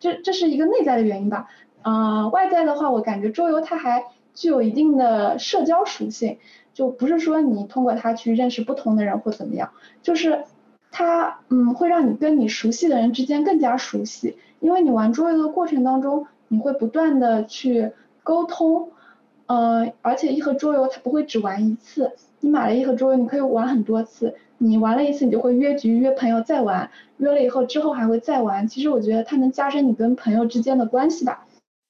[0.00, 1.48] 这这是一个内在的原因吧？
[1.82, 4.04] 啊、外在的话，我感觉桌游它还。
[4.36, 6.38] 具有一定的社交属性，
[6.74, 9.70] 就不是说你通过它去认识不同的人或怎么样，
[10.02, 10.44] 就是
[10.92, 17.90] 它嗯会让你跟你熟悉的人之间更加熟悉，因为你玩桌游的过程当中，你会不断的去
[18.22, 18.90] 沟通，
[19.46, 31.45] 呃，而且一盒桌游它不会只玩一次，你买了一盒桌游你可以玩很多次，你玩了一次你就会约局约朋友再玩，约了以后之后还会再玩，其实我觉得它能加深你跟朋友之间的关系吧。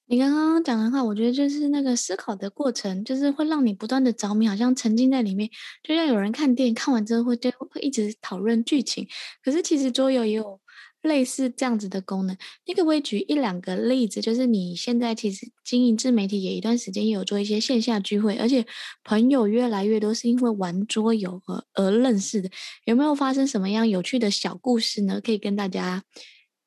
[0.09, 5.49] 你刚刚讲的话，我觉得就是那个思考的过程，就是会让你不断的着迷，好像沉浸在里面，
[5.83, 9.05] 就像有人看电影，看完之后会就会一直讨论剧情。
[9.43, 10.61] 可是其实桌游也有
[11.01, 12.37] 类似这样子的功能。
[12.65, 14.21] 你可不可以举一两个例子？
[14.21, 18.65] 就是你现在其实经营自媒体也一段时间，也有做一些线下聚会，而且
[19.03, 22.49] 朋友越来越多是因为玩桌游而而认识的。
[22.85, 25.19] 有没有发生什么样有趣的小故事呢？
[25.21, 26.03] 可以跟大家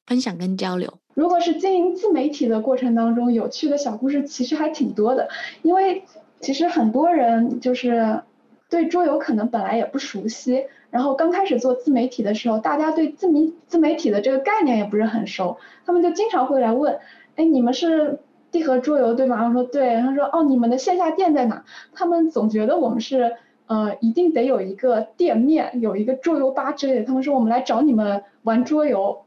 [0.05, 1.00] 分享跟交流。
[1.15, 5.29] 如果是经营自媒体的过程当中，有趣的小故事其实还挺多的，
[5.63, 6.05] 因为
[6.41, 8.23] 其实很多人就是
[8.69, 16.99] 对桌游可能本来也不熟悉，然后刚开始做自媒体的时候，大家对自媒自媒体的这个概念也不是很熟，他们就经常会来问，
[17.37, 18.21] 哎，你们是
[18.51, 19.47] 地和桌游对吗？
[19.47, 21.65] 我说对，他说哦，你们的线下店在哪？
[21.93, 29.23] 他们总觉得我们是呃一定得有一个店面，有一个桌游吧之类的，他们说我们来找你们玩桌游，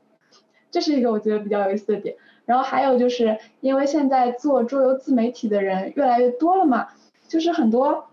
[0.73, 2.15] 这是一个我觉得比较有意思的点。
[2.45, 6.87] 然后还有就是因为现在做桌游自媒体的人越来越多了嘛，
[7.29, 8.07] 就是很多，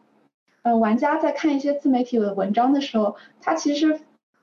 [0.62, 3.98] 呃，玩家在看一些自媒体的文章的时候，他其实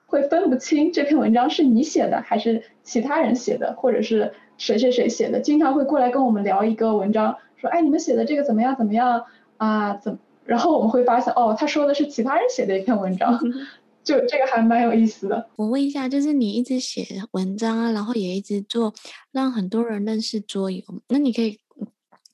[0.08, 9.24] 会分不清这篇文章是你写的还是其他人写的，或者是谁谁谁写的，经常会过来跟我们聊一个文章，说，哎，你们写的这个怎么样怎么样
[9.56, 9.94] 啊？
[9.96, 10.20] 怎么？
[10.44, 13.40] 然后我们会发现，哦，他说的是其他人写的一篇文章。
[14.08, 15.50] 就这个还蛮有意思的。
[15.58, 18.94] 我问一下，就是你一直写文章啊，然后也一直做，
[19.34, 20.82] 让很多人认识桌游。
[21.10, 21.60] 那你可以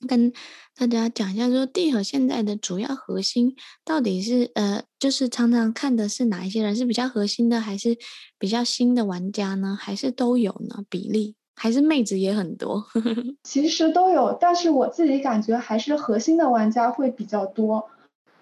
[0.06, 0.32] 跟
[0.76, 7.98] 大家讲一下，说地和现在的主要核心到底是呃，就是常常看的是哪一些人是比较核心的，还是
[8.38, 9.76] 比较新的玩家呢？
[9.80, 10.84] 还是都有呢？
[10.88, 12.84] 比例还是妹子也很多？
[13.42, 17.88] 其实都有，但是我自己感觉还是核心的玩家会比较多。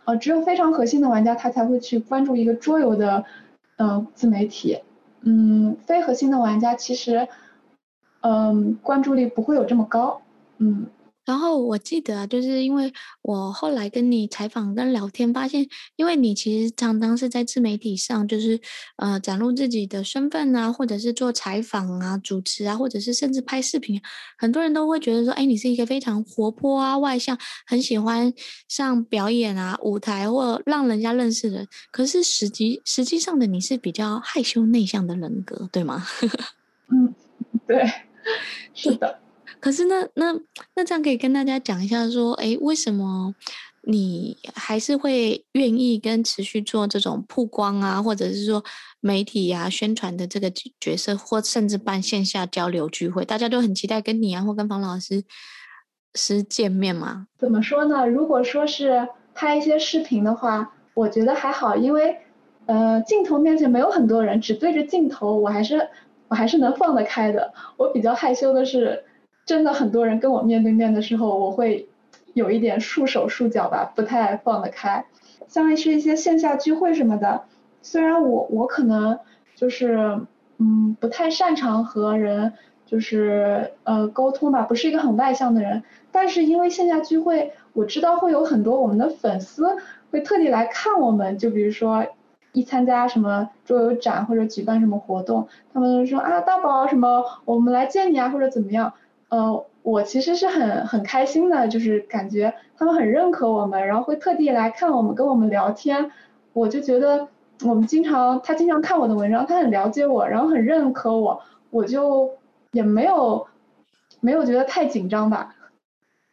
[0.05, 3.25] 呃，只有非常核心的玩家，他才会去关注一个桌游的，
[3.77, 4.81] 呃，自媒体。
[5.21, 7.29] 嗯，非核心的玩家其实，
[8.23, 10.23] 嗯、关注力不会有这么高。
[10.59, 10.87] 嗯。
[11.25, 18.61] 然后我记得啊，就是因为我后来跟你采访跟聊天，发现，因为你其实常常是在自媒体上，就是
[18.97, 24.01] 呃展露自己的身份啊，或者是做采访啊、主持啊，或者是甚至拍视频，
[24.37, 28.33] 很多人都会觉得说，哎，你是一个非常活泼啊、外向，很喜欢
[28.69, 31.67] 上表演啊、舞台或让人家认识的。
[31.93, 36.05] 可是实际实际上的你是比较害羞内向的人格，对吗？
[36.91, 37.15] 嗯，
[37.67, 37.89] 对，
[38.75, 39.22] 是的。
[39.63, 40.35] 可是那那
[40.75, 43.33] 那这样可以跟大家讲一下，说，哎，为什么
[43.85, 48.65] 你还是会愿意跟持续做这种曝光啊，或者是说
[48.99, 55.23] 媒体啊宣传的这个角色，或甚至办线下交流聚会，大家都很期待跟你啊或跟方老师
[56.17, 57.29] 是见面吗？
[57.39, 58.05] 怎么说呢？
[58.05, 62.17] 如果说是拍一些视频的话，我觉得还好，因为
[62.67, 65.89] 呃镜头面前没有很多人，只对着镜头，我还是
[66.27, 67.55] 我还是能放得开的。
[67.77, 69.05] 我比较害羞的是。
[69.45, 71.89] 真的很多人跟我面对面的时候，我会
[72.35, 75.05] 有一点束手束脚吧，不太放得开。
[75.49, 77.43] 像是一些线下聚会什么的，
[77.83, 79.19] 虽然我我可能
[79.55, 80.21] 就是
[80.59, 82.55] 嗯不太擅长和人
[82.87, 89.77] 就是呃沟通吧，不是一个很外向的人，但是因为线下聚会，我知道会有很多我们的粉丝
[90.11, 92.07] 会特地来看我们，就比如说
[92.53, 98.95] 一参加什么桌游展或者举办什么活动，他们就说啊大宝什么我们来见你啊或者怎么样。
[99.33, 106.11] 呃，我其实是很很开心的，就是感觉他们很认可我们，然后会特地来看我们，跟我们聊天。
[106.53, 107.29] 我就觉得
[107.63, 111.41] 我们经常，他经常看我的文章，他很了解我，然后很认可我，
[111.71, 112.33] 我就
[112.73, 113.47] 也没有
[114.21, 115.57] 没有觉得太紧张吧。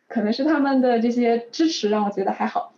[0.10, 2.74] 可能是他们的这些支持让我觉得还好。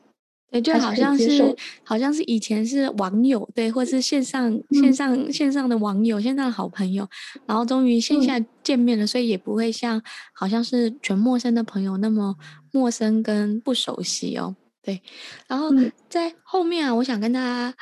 [0.51, 7.07] 对，就好像是好像是以前是网友，对，或是线上线上线上的网友，线上的好朋友，
[7.45, 10.01] 然后终于线下见面了，嗯，所以也不会像
[10.33, 12.35] 好像是全陌生的朋友那么
[12.73, 14.53] 陌生跟不熟悉哦。
[14.83, 15.01] 对，
[15.47, 15.69] 然后
[16.09, 17.73] 在后面啊，我想跟大家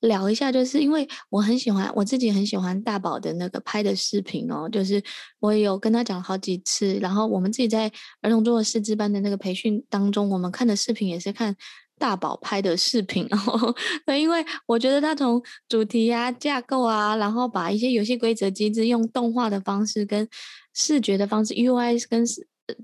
[0.00, 5.02] 聊一下，就是因为我很喜欢我自己很喜欢大宝的那个拍的视频哦，就是
[5.40, 11.56] 我也有跟他讲了好几次，然后我们自己在儿童桌的师资班的那个培训当中，我们看的视频也是看。
[11.98, 13.74] 大宝拍的视频， 然后，
[14.18, 20.26] 因为我觉得他从主题啊、架构啊，然后把一些游戏规则机制用动画的方式跟
[20.74, 22.24] 视觉的方式，UI 跟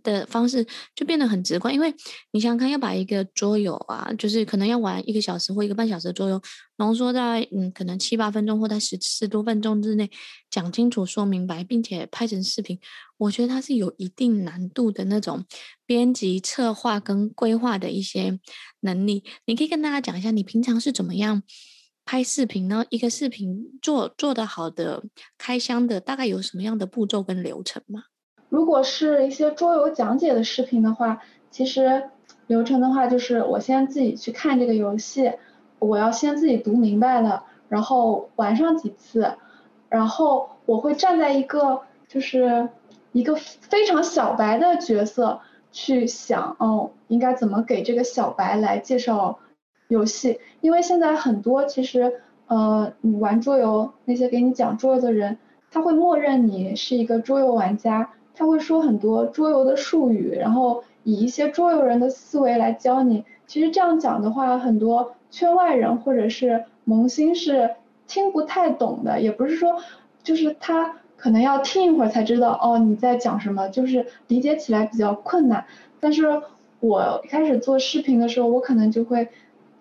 [0.03, 1.95] 的方式就变得很直观，因为
[2.33, 6.41] 你想想看，要把一个桌游啊，就是可能要玩一个小时或一个半小时的桌游，
[6.77, 10.11] 浓缩在嗯可能七八分钟或在十十多分钟之内
[10.51, 12.79] 讲清楚、说明白，并且拍成视频，
[13.19, 15.45] 我觉得它是有一定难度的那种
[15.87, 18.39] 编辑、策划跟规划的一些
[18.81, 19.25] 能力。
[19.47, 21.43] 你可以跟大家讲一下，你平常是怎么样
[22.05, 22.85] 拍视频呢？
[22.91, 25.05] 一个视频做做得好的
[25.39, 28.05] 开箱的，大概有什么样的步骤跟流程吗？
[28.55, 32.05] 如果是一些桌游讲解的视频的话，其实
[32.47, 35.33] 流程的话就是我先自己去看这个游戏，
[35.81, 39.35] 我要先自己读明白了，然后玩上几次，
[39.89, 42.69] 然后我会站在一个就是
[43.11, 45.41] 一个非常小白的角色
[45.73, 49.41] 去想，哦，应该怎么给这个小白来介绍
[49.89, 55.39] 游戏，因为现在很多其实呃你玩桌游那些给你讲桌游的人，
[55.73, 58.11] 他会默认你是一个桌游玩家。
[58.35, 67.71] 他会说很多桌游的术语，然后以一些桌游人的思维来教你，其实这样讲的话，很多圈外人或者是萌新是
[68.07, 69.77] 听不太懂的，也不是说
[70.23, 75.65] 就是他可能要听一会儿才知道哦你在讲什么，就是理解起来比较困难。
[76.01, 76.43] 但是
[76.81, 79.29] 我一开始做视频的时候，我可能就会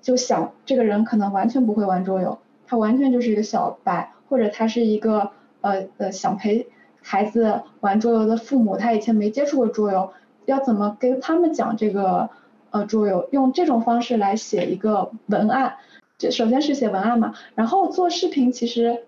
[0.02, 5.32] 就想这个人可能完全不会玩桌游，他完全就是一个小白，或者他是一个
[5.62, 6.68] 呃呃想陪
[7.04, 10.12] 孩子玩桌游的父母，他以前没接触过桌游，
[10.46, 12.32] 要怎么跟他们讲这个？
[12.74, 15.76] 呃，桌游用这种方式来写一个文案，
[16.18, 19.04] 就首先是写文案嘛，然后做视频，其实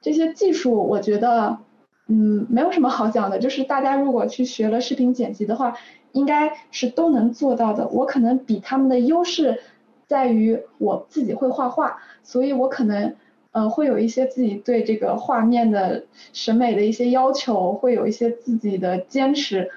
[0.00, 1.58] 这些技术我觉得，
[2.06, 5.76] 嗯，没有什么好讲的，就是大家如果去学了视频剪辑的话，
[6.12, 7.86] 应该是都能做到的。
[7.88, 9.60] 我可能比他们的优势
[10.06, 13.14] 在于我自己会画画，所以我可能
[13.56, 16.04] 呃会有一些自己对这个画面的
[16.34, 19.70] 审美的一些要求，会有一些自己的坚持，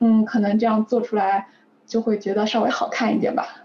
[0.00, 1.50] 嗯，可能这样做出来。
[1.88, 3.64] 就会觉得稍微好看一点吧。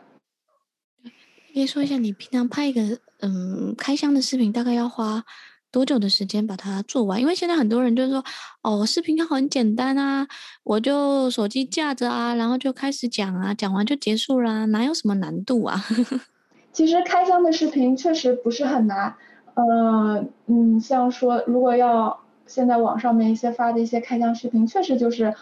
[1.53, 5.25] 可以说一下，你平常拍一个嗯开箱的视频，大概要花
[5.69, 7.19] 多久的时间把它做完？
[7.19, 8.23] 因为现在很多人就是说，
[8.61, 10.25] 哦，视频它很简单啊，
[10.63, 15.83] 我就手机架着啊，然后就开始讲啊，讲完就结束啦，哪有什么难度啊？
[16.73, 19.15] 其实开箱的视频确实不是很难，
[19.53, 25.33] 呃，嗯，像说如果要现在网上面一些发的一些开箱视频，确实就是。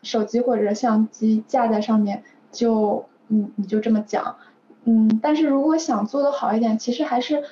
[0.00, 2.22] 手机或者相机架在上面，
[2.52, 4.36] 就嗯你就这么讲，
[4.84, 7.42] 嗯，但是如果想做得好一点，其实还是，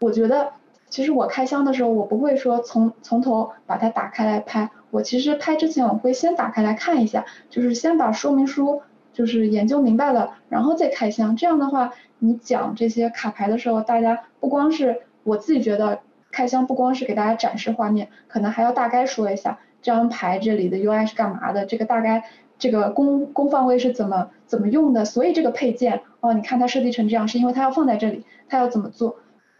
[0.00, 0.50] 我觉得，
[0.90, 8.82] 其实我开箱的时候，我不会说从从头把它打开来拍，我其实拍之前我会先打开来看一下，就是先把说明书
[9.18, 15.98] 就是研究明白了，然后再开箱，这样的话，你讲这些卡牌的时候，大家不光是我自己觉得
[16.30, 19.58] 开箱不光是给大家展示画面，可能还要大概说一下。
[19.82, 21.66] 这张牌这里的 UI 是干嘛的？
[21.66, 22.26] 这个大概
[22.60, 25.04] 这个攻攻方位是怎么怎么用的？
[25.04, 29.16] 所以这个配件哦，你看它设计成这样，是因为它要放在这里，它要怎么做？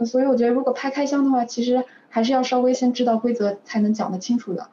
[0.07, 4.69] 所以我觉得如果拍开箱的话，其实还是要稍微先知道规则才能讲得清楚的。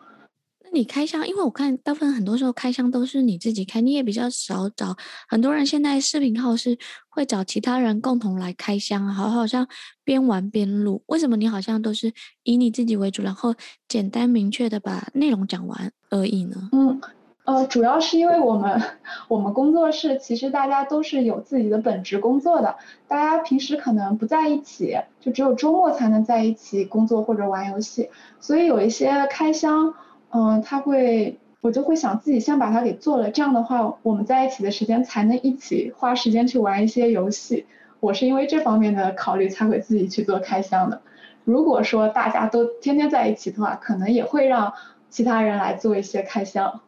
[0.76, 4.98] 你开箱，因为我看大部分很多时候开箱都是你自己开，你也比较少找
[5.30, 5.66] 很多人。
[5.66, 9.66] 现在视频号是会找其他人共同来开箱，好好像
[10.04, 11.02] 边玩边录。
[11.06, 12.12] 为什么你好像都是
[12.44, 13.56] 以你自己为主，然后
[13.88, 16.70] 简单明确的把内容讲完而已呢？
[16.74, 17.00] 嗯，
[17.46, 18.82] 呃，主要是因为我们
[19.30, 22.76] 我们工作室其实大家都是有自己的本职工作的，
[23.08, 28.10] 大家平时可能不在一起，就只有周末才能在一起工作或者玩游戏，
[28.42, 29.94] 所以有一些开箱。
[30.38, 37.66] 嗯，他会，我就会想自己先把它给做了，这样的话，我们在一起的时间才能一起花时间去玩一些游戏。
[38.02, 41.02] 我是因为这方面的考虑才会自己去做开箱的。
[41.46, 44.74] 如果说大家都天天在一起的话，可能也会让
[45.10, 46.82] 其他人来做一些开箱。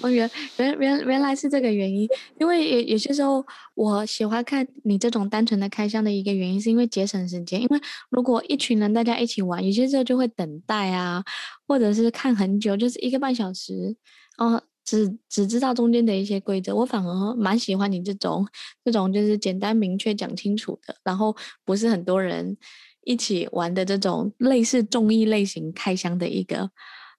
[0.00, 0.28] 哦，原
[0.58, 2.08] 原原原来是这个原因，
[2.40, 7.60] 因为有有些时候我喜欢看你这种单纯的开箱的一个原因，是因为节省时间。
[7.60, 7.78] 因为
[8.10, 11.22] 如果一群人大家一起玩，有些时候就会等待啊，
[11.68, 13.94] 或者是看很久，就是一个半小时，
[14.38, 16.74] 哦，只只知道中间的一些规则。
[16.74, 18.46] 我反而蛮喜欢你这种
[18.84, 22.56] 这种就是简单明确讲清楚的，然后不是很多人
[23.04, 26.70] 一起玩的这种类似综艺类型开箱的一个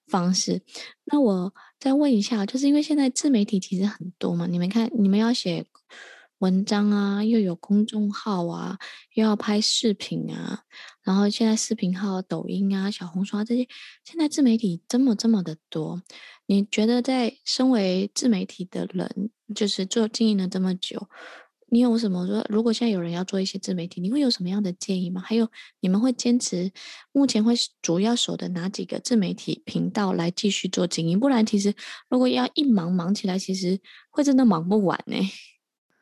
[0.08, 0.60] 方式。
[1.04, 1.54] 那我。
[1.78, 5.64] 再问一下，就是因为现在自媒体其实很多嘛，你们看，你们要写
[6.38, 8.78] 文章啊，又有公众号啊，
[9.14, 10.64] 又要拍视频啊，
[11.02, 13.68] 然后现在视频号、抖音啊、小红书啊这些，
[14.04, 16.02] 现在自媒体这么这么的多，
[16.46, 21.08] 你觉得在身为自媒体的人，就是做经营了这么久，
[21.76, 22.42] 你有什么说？
[22.48, 25.20] 如果现在有人要做一些自媒体，你会有什么样的建议吗？
[25.20, 25.46] 还有，
[25.80, 26.72] 你们会坚持
[27.12, 27.52] 目前会
[27.82, 31.20] 主要守的哪几个自媒体频道来继续做经营？
[31.20, 31.74] 不然，其实
[32.08, 35.16] 如果要一忙忙起来，其实会真的忙不完呢。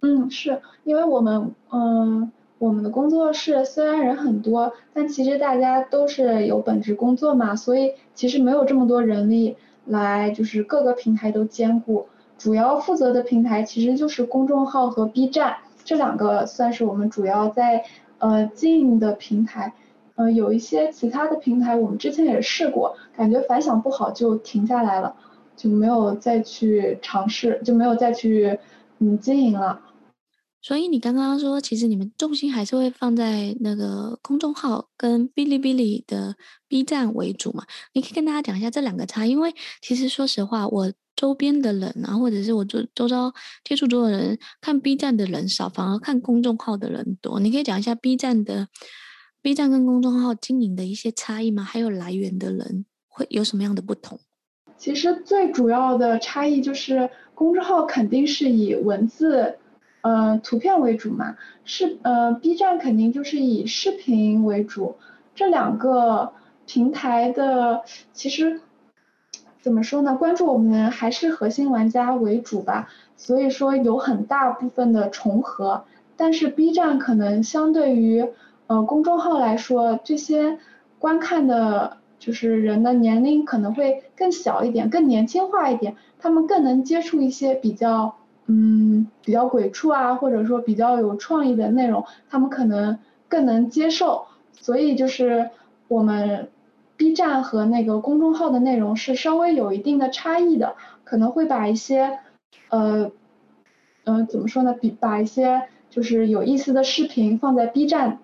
[0.03, 9.57] 嗯，是因为我们，嗯，我们的工作室虽然人很多，但其实大家都是有本职工作嘛，所以其实没有这么多人力
[9.87, 12.07] 来就是各个平台都兼顾。
[12.37, 17.85] 主要负责的平台其实就是公众号和 B 站，这两个算是我们主要在
[18.19, 19.75] 呃经营的平台。
[20.17, 25.17] 呃，有一些其他的平台我们之前也试过，感觉反响不好就停下来了，
[25.57, 28.59] 就没有再去尝试，就没有再去
[29.01, 29.81] 嗯经营了。
[30.65, 36.37] 所以你刚刚说，其实你们重心还是会放在那个公众号跟哔哩哔哩的
[36.67, 37.65] B 站为主嘛？
[37.93, 40.91] 你可以跟大家讲一下这两个差，因为其实说实话我。
[41.17, 47.39] 周边的人啊，或者是我周周遭接触多的人，看 B 站的人少，反而看公众号的人多。
[47.39, 48.67] 你可以讲一下 B 站的
[49.41, 51.63] B 站跟公众号经营的一些差异吗？
[51.63, 54.19] 还有来源的人会有什么样的不同？
[54.77, 59.57] 其实最主要的差异就是公众号肯定是以文字
[60.05, 64.97] 呃，图片为主嘛，视呃 B 站肯定就是以视频为主，
[65.35, 66.35] 这两个
[66.67, 68.61] 平台的其实
[69.63, 70.15] 怎么说呢？
[70.15, 75.85] 关注我们还是核心玩家为主吧，所以说有很大部分的重合，
[76.19, 78.29] 但是 B 站可能相对于
[78.67, 80.59] 呃公众号来说，这些
[80.99, 88.17] 观看的就是人的年龄可能会更小一点，更年轻化一点，他们更能接触一些比较。
[88.47, 94.27] 嗯，比较鬼畜啊，或者说比较有创意的内容，他们可能更能接受。
[94.53, 95.51] 所以就是
[95.89, 96.51] 我们
[96.99, 102.19] B 站和那个公众号的内容是稍微有一定的差异的，可能会把一些，
[102.69, 103.11] 呃，
[104.05, 104.75] 嗯、呃，怎么说呢？
[104.75, 108.19] 比把一些就是有意思的视频放在 B 站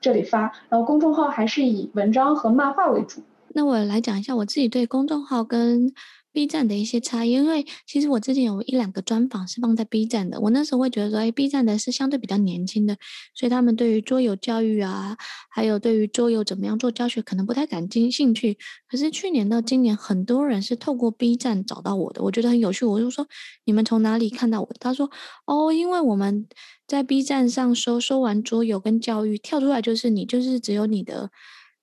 [0.00, 3.22] 这里发，然后公众号还是以文章和漫画为主。
[3.54, 5.94] 那我来讲一下我自己对公众号跟。
[6.34, 12.96] B 站的一些差异，因为其实我之前有一两个专访是放在 B 站的，我那时候会觉得说，哎，B 站的是相对比较年轻的，
[13.36, 15.16] 所以他们对于桌游教育啊，
[15.48, 18.58] 还有对于桌游怎么样做教学，可能不太感兴趣。
[18.88, 22.84] 可是去年到今年，很多人是透过 B 站找到我的，我觉得很有趣。
[22.84, 23.24] 我就说，
[23.64, 24.68] 你们从哪里看到我？
[24.80, 25.08] 他说，
[25.46, 26.48] 哦，因为我们
[26.88, 31.30] 在 B 站上搜，搜完桌游跟教育，跳出来就是你，就是只有你的。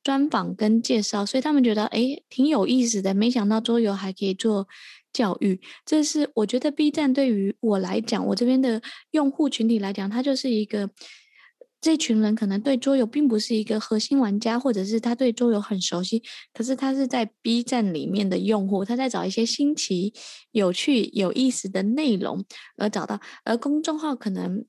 [0.04, 3.14] 专访跟介绍，所以他们觉得诶挺有意思的。
[3.14, 4.68] 没想到桌游还可以做
[5.14, 8.82] 教育，这是我觉得 B 站对于我来讲，我这边的
[9.12, 10.89] 用户群体来讲，他就是一个
[11.80, 16.24] 这群人可能对桌游并不是一个核心玩家，或者是他对桌游很熟悉，
[16.54, 20.14] 可是他是在 B 站里面的用户，他在找一些新奇、
[20.52, 22.43] 有趣、有意思的内容
[22.78, 24.66] 而找到，而公众号可能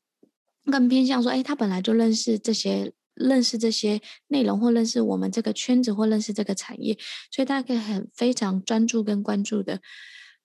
[0.71, 2.93] 更偏向说，诶他本来就认识这些。
[3.15, 6.97] 认识这些内容，或认识我们这个圈子，或认识这个产业，
[7.31, 9.81] 所以大家可以很非常专注跟关注的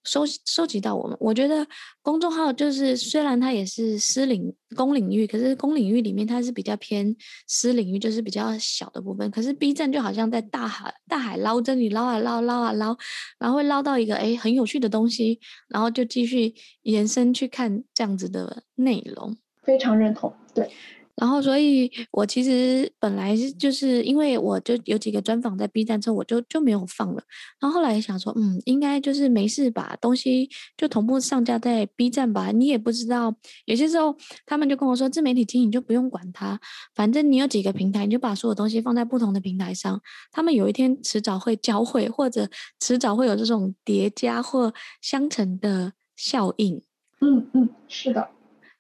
[0.03, 1.17] 收收集到我们。
[1.19, 1.67] 我觉得
[2.01, 7.13] 公众号就是虽然它也是私领公领域，可是公领域里面它是比较偏
[7.47, 9.29] 私领域，就是比较小的部分。
[9.31, 12.95] 可是 B 站就好像在大海大海捞针，你捞啊捞捞啊捞，
[13.37, 16.53] 然后会捞到一个诶很有趣的东西，然后就继续
[16.83, 19.35] 延伸去看这样子的内容。
[19.63, 20.71] 非常认同，对。
[21.19, 27.23] 然后，所以我其实本来是就是因为我就有几个专访在 B 站之后，我就就没有放了。
[27.59, 30.47] 然后后来想说，嗯，应该就是没事把东西
[30.77, 32.51] 就同步上架在 B 站吧。
[32.51, 34.15] 你也不知道，有些时候
[34.45, 36.59] 他们就跟我说，自媒体经营就不用管它，
[36.93, 39.99] 反正你有几个平台，你就把所有东西放在不同的平台上，
[40.31, 42.47] 他们有一天迟早会交汇，或者
[42.79, 46.81] 迟早会有这种叠加或相乘的效应。
[47.21, 48.29] 嗯嗯，是的。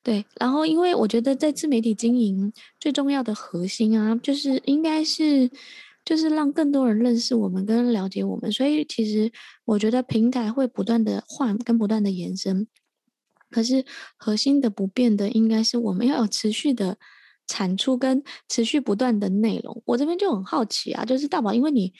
[0.07, 5.51] 对，然后因为我觉得在自媒体经营最重要的核心啊，就是应该是
[6.05, 9.29] 就是让更多人认识我们跟了解我们，所以其实
[9.65, 12.67] 我觉得平台会不断的换跟不断的延伸，
[13.49, 13.83] 可是
[14.15, 16.97] 核心的不变的应该是我们要有持续的
[17.45, 19.83] 产出跟持续不断的内容。
[19.87, 21.91] 我这边就很好奇啊，就是大宝，因为你。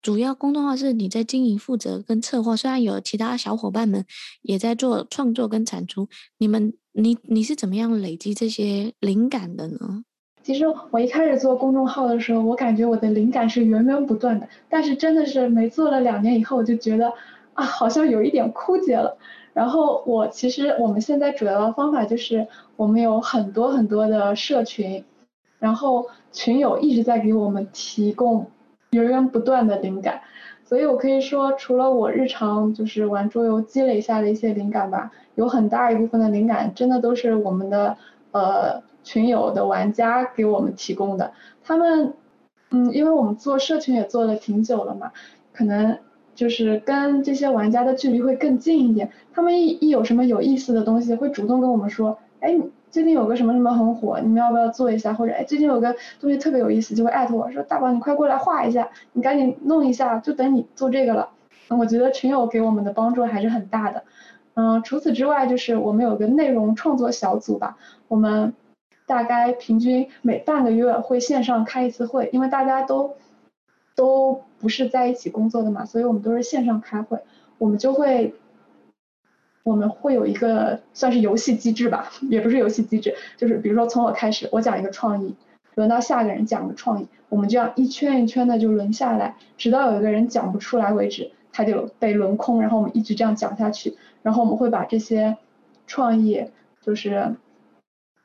[0.00, 4.04] 主要公众号是你在经营、负责跟策划，虽然有其他小伙伴们
[4.42, 10.04] 也在做创作跟产出，你们你你是怎么样累积这些灵感的呢？
[10.42, 17.12] 其实我一开始做公众号的时候，我感觉我的灵感是源源不断的，但是真的是没做了两年以后，我就觉得
[17.54, 19.18] 啊，好像有一点枯竭了。
[19.52, 25.04] 然后我其实我们现在主要的方法就是我们有很多很多的社群，
[25.58, 28.50] 然后群友一直在给我们提供。
[28.90, 30.22] 源源不断的灵感，
[30.64, 37.96] 所以我可以说，除了我日常就是玩桌游积累下的一些灵感吧，有很大一部分的灵感真的都是我们的
[38.32, 41.32] 呃群友的玩家给我们提供的。
[41.62, 42.14] 他们
[42.70, 45.12] 嗯，因为我们做社群也做了挺久了嘛，
[45.52, 45.98] 可能
[46.34, 49.10] 就是跟这些玩家的距离会更近一点。
[49.32, 52.58] 他们一一有什么有意思的东西，会主动跟我们说，哎。
[52.94, 55.12] 最近有个什么什么很火，你们要不要做一下？
[55.12, 61.30] 或者哎，最近有个东西特别有意思，就会艾特我说大宝，你快过来画一下，你赶紧弄一下，就等你做这个了。
[61.70, 64.04] 我觉得群友给我们的帮助还是很大的。
[64.54, 68.54] 嗯，除此之外，就是我们有个内容创作小组吧，我们
[69.08, 73.16] 大概平均每半个月会线上开一次会，因为大家都
[73.96, 77.18] 都不是在一起工作的嘛，所以我们都是线上开会，
[77.58, 78.36] 我们就会。
[79.64, 85.34] 我们会有一个算是游戏机制吧，也不是游戏机制，就是比如说从我开始，我讲一个创意，
[85.74, 95.38] 轮到下个人讲个创意，我们这样一圈一圈的就轮下来，直到有一个人讲不出来为止，他就被轮空，然后我们一直这样讲下去，然后我们会把这些
[95.86, 96.46] 创意
[96.82, 97.34] 就是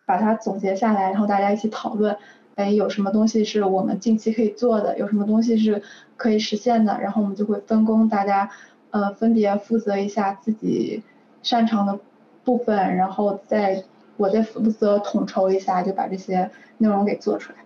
[0.06, 2.18] 把它总结下来，然后大家一起讨论，
[2.56, 5.82] 哎，有什么东西是我们近期可以做的，有什么东西是
[6.18, 8.50] 可以实现的，然后我们就会分工，大家
[8.92, 11.02] 呃分别负责一下自己。
[11.42, 12.00] 擅长的
[12.44, 13.84] 部分，然后再
[14.18, 17.60] 我在负责统筹一下，就把这些内容给做出来。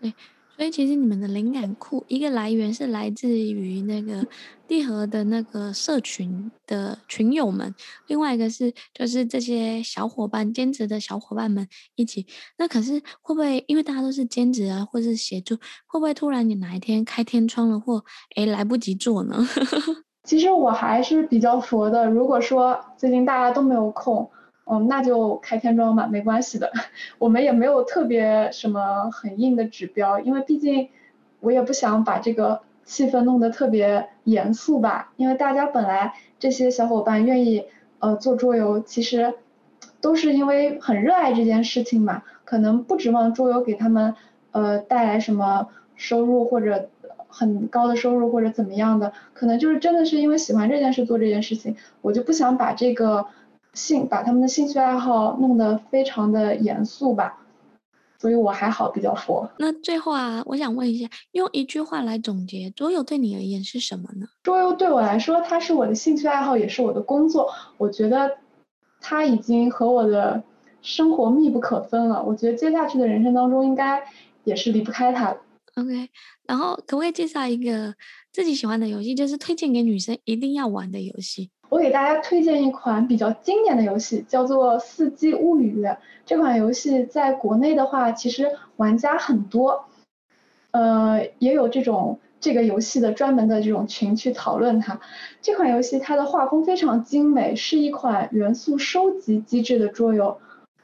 [0.00, 0.14] 对。
[0.56, 4.26] 所以其实你们的灵感库一个来源是来自于那个
[4.66, 7.72] 地和的那个社群的群友们，
[8.08, 12.26] 另外一个是就是这些小伙伴兼职的小伙伴们一起。
[12.56, 15.54] 那可是会不会因为大家都是兼职啊，或是协助，
[15.86, 18.04] 会不会突然你哪一天开天窗了，或
[18.34, 19.36] 哎来不及做呢？
[20.28, 24.28] 其实我还是比较佛的，如果说最近大家都没有空。
[24.70, 26.70] 嗯，那就开天窗吧，没关系的。
[27.18, 30.90] 我们也没有特别什么很硬的指标，因为毕竟
[31.40, 35.14] 我也不想把这个气氛弄得特别严肃吧。
[35.16, 37.64] 因为大家本来这些小伙伴愿意
[37.98, 39.32] 呃做桌游，其实
[40.02, 42.22] 都是因为很热爱这件事情嘛。
[42.44, 44.14] 可能不指望桌游给他们
[44.52, 46.90] 呃带来什么收入或者
[47.28, 51.76] 很高的收入或者怎么样的，可能就是真的是因为喜欢这件事做这件事情。
[52.02, 53.26] 我就不想把这个。
[53.74, 57.38] 兴把他们的兴趣爱好弄得非常的严肃吧，
[58.18, 59.48] 所以我还好，比较佛。
[59.58, 64.26] 那最后啊，我想问一下，用一句话来总结，桌游对你而言是什么呢？
[64.42, 67.52] 桌游对我来说，它是我的兴趣爱好，也是我的工作。
[67.76, 68.38] 我觉得
[69.00, 70.42] 它已经和我的
[70.82, 72.24] 生活密不可分了。
[72.24, 74.02] 我觉得接下去的人生当中，应该
[74.42, 75.38] 也是离不开它的。
[75.78, 76.10] OK，
[76.46, 77.94] 然后可不可以介绍一个
[78.32, 81.50] 自己喜欢的游戏，就是推荐给女生一定要玩的游戏？
[81.68, 85.84] 我给大家推荐一款比较经典的游戏，叫做《四季物语》。
[86.26, 89.84] 这款游戏在国内的话，其实玩家很多，
[90.72, 94.98] 呃，也有这种这个游戏的专门的这种群去讨论它。
[95.40, 100.40] 这款游戏它的画风非常精美，是一款元素收集机制的桌游。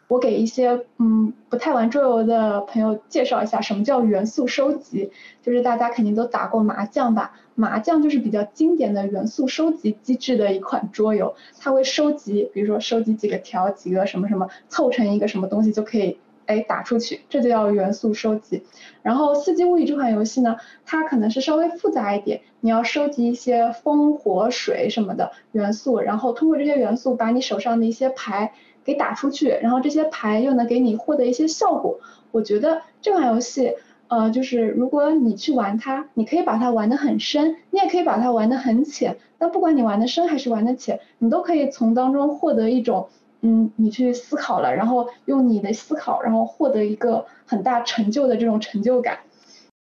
[0.08, 5.10] 我给一些嗯不太玩桌游的朋友介绍一下，什么叫元素收集，
[5.42, 7.32] 就是大家肯定都打过麻将吧？
[7.54, 18.64] 麻将就是比较经典的元素收集机制的一款桌游，它会收集，比如说收集几个条，几个什么什么，凑成一个什么东西就可以哎打出去，这就叫元素收集。
[19.02, 28.52] 然后四季物语这款游戏呢，它可能是稍微复杂一点，你要收集一些风火水什么的元素，然后通过这些元素把你手上的一些牌。
[28.84, 31.98] 给打出去，然后这些牌又能给你获得一些效果。
[32.30, 33.74] 我觉得这款游戏，
[34.08, 39.16] 呃，就是如果你去玩它，你可以把它玩得很深，你也可以把它玩得很浅。
[39.38, 43.08] 但不管你玩得深还是玩得浅，你都可以从当中获得一种，
[43.42, 49.18] 嗯，你去思考了，然后用你的思考，然后获得一个很大成就的这种成就感。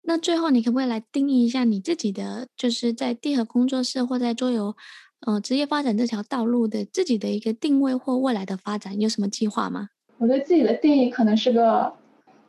[0.03, 4.75] 那最后，你可不可以来定义一下你自己的，就是在地和工作室或在桌游？
[5.21, 9.89] 嗯、呃，职业发展这条道路的自己的一个定位或未来的发展，有什么计划吗？
[10.17, 11.93] 我对自己的定义可能是个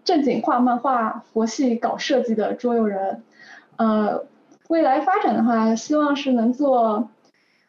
[0.04, 3.22] 正经画漫画、佛系搞设计的桌游人。
[3.76, 4.24] 呃，
[4.68, 7.08] 未来发展的话，希望是能做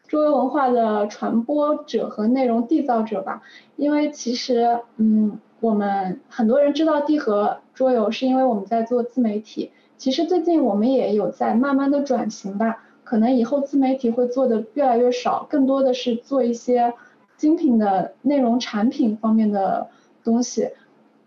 [0.06, 3.42] 桌游文化的传播者和内容缔造者吧。
[3.76, 9.72] 因为其实，嗯，我们很多人知道地和桌游，是因为我们在做自媒体。
[9.96, 12.84] 其实最近我们也有在慢慢的转型吧。
[13.12, 16.94] 可能以后自媒体会做的越来越少，更多的是做一些
[17.36, 19.90] 精品的内容产品方面的
[20.24, 20.70] 东西。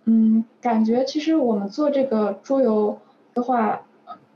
[0.05, 2.97] 嗯，感觉其实我们做这个桌游
[3.35, 3.83] 的话，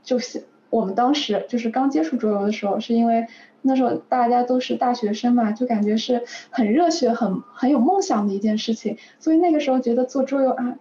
[0.04, 3.26] 就是我们当时就是刚接触桌游的时候，是因为
[3.62, 10.76] 那时候大家都是大学生嘛，就感觉是很热血、很很有梦想的一件事情，所以那个时候觉得做桌游啊，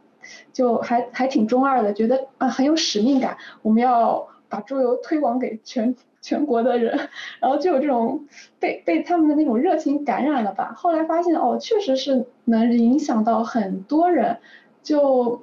[0.53, 5.95] 就还还挺中二的，觉得啊很有使命感，我们要把桌游推广给全。
[6.29, 7.09] 全国的人，
[7.39, 8.27] 然后就有这种
[8.59, 10.73] 被被他们的那种热情感染了吧。
[10.77, 14.37] 后来发现哦，确实是能影响到很多人，
[14.83, 15.41] 就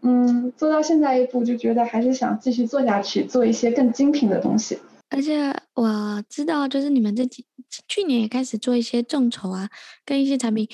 [0.00, 4.76] 嗯做到现在一步，就觉得还是想继续做下去，做一些更精品的东西。
[5.10, 7.46] 而且我知道，就是你们这几
[7.86, 9.68] 去年也开始做一些众筹啊，
[10.04, 10.68] 跟一些产品。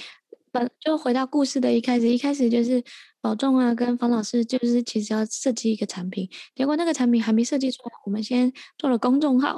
[0.53, 2.83] 本就回到故事的一开始，一开始就是
[3.21, 9.57] 保重啊，跟方老师就是其实要设计一个产品，结果那个产品还没设计出来，我们先做了公众号，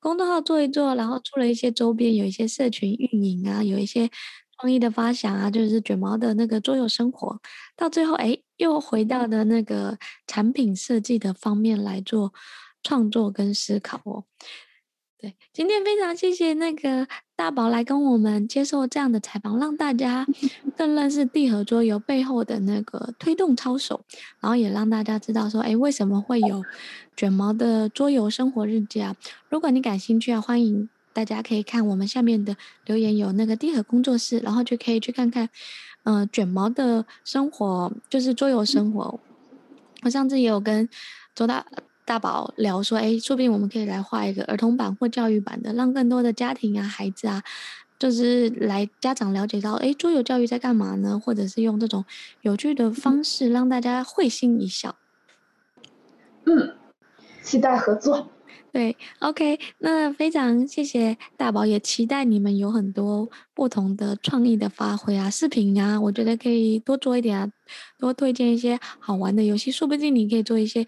[0.00, 4.10] 公众号做一做，然后出了一些周边，有一些社群运营啊，有一些
[4.58, 7.40] 创意的发想啊，就是卷毛的那个桌游生活，
[7.76, 12.32] 到最后哎，又回到了那个产品设计的方面来做
[12.82, 14.24] 创作跟思考哦。
[15.18, 20.26] 对，今天非常谢谢那个大宝来跟我们接受这样的采访，让大家
[20.74, 24.00] 更认识地和桌游背后的那个推动操守，
[24.40, 26.64] 然后也让大家知道说，哎，为什么会有
[27.14, 29.14] 卷毛的桌游生活日记啊？
[29.50, 32.56] 如果你感兴趣啊，欢迎大家可以看我们下面的
[32.86, 35.50] 留言，有那个地和工作室，然后就可以去看看，
[36.04, 39.20] 呃，卷毛的生活就是桌游生活。
[40.02, 40.88] 我上次也有跟
[41.34, 41.66] 周大。
[42.06, 47.42] 大宝聊说，哎，说不定我们可以来画一个儿童版或教育版的，让更多的家庭啊、孩子啊，
[47.98, 51.18] 就是来家长了解到，哎，桌游教育在干嘛呢？
[51.18, 52.04] 或者是用这种
[52.42, 54.94] 有趣的方式让大家会心一笑。
[56.44, 56.76] 嗯，
[57.42, 58.30] 期待合作。
[58.72, 67.50] 对，OK，那非常谢谢大宝，也期待你们有很多不同的创意的发挥啊，视频啊，我觉得可以多做一点啊，
[67.98, 70.86] 多推荐一些好玩的游戏，说不定你可以做一些。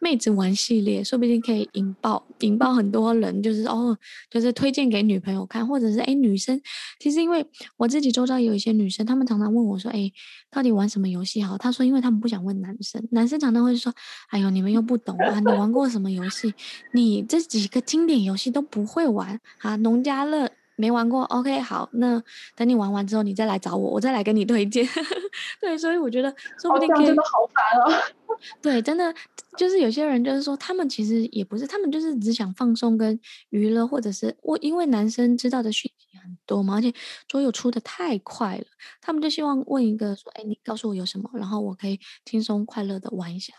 [0.00, 3.96] 妹子玩系列，说不定可以引爆引爆很多人，就是哦，
[4.30, 6.60] 就是推荐给女朋友看，或者是哎，女生，
[6.98, 7.46] 其实因为
[7.76, 10.10] 我自己周遭有一些女生，她们常常问我说，哎，
[10.50, 11.58] 到底玩什么游戏好？
[11.58, 13.92] 她说，因为她们不想问男生，男生常常会说，
[14.30, 16.54] 哎呦，你们又不懂啊， 你玩过什么游戏？
[16.92, 20.50] 你这几个经典游戏都不会玩啊，农家乐。
[20.80, 22.22] 没玩过，OK，好，那
[22.56, 24.82] 等你玩完之后，你再来找我，我再来跟你推荐。
[25.60, 27.06] 对，所以我觉得说不定可以。
[27.06, 28.02] 真的好烦哦。
[28.62, 29.14] 对，真的
[29.58, 33.20] 就是有些人就是说，他们其实也不是，他们就是只想放松跟
[33.50, 36.90] 娱乐，或者是我因为男生知道的讯息很多嘛，而且
[37.28, 38.64] 桌游出的太快了，
[39.02, 43.52] 他们就希望问一个说，哎，你告诉我有什么，然后我可以轻松快乐的玩一下。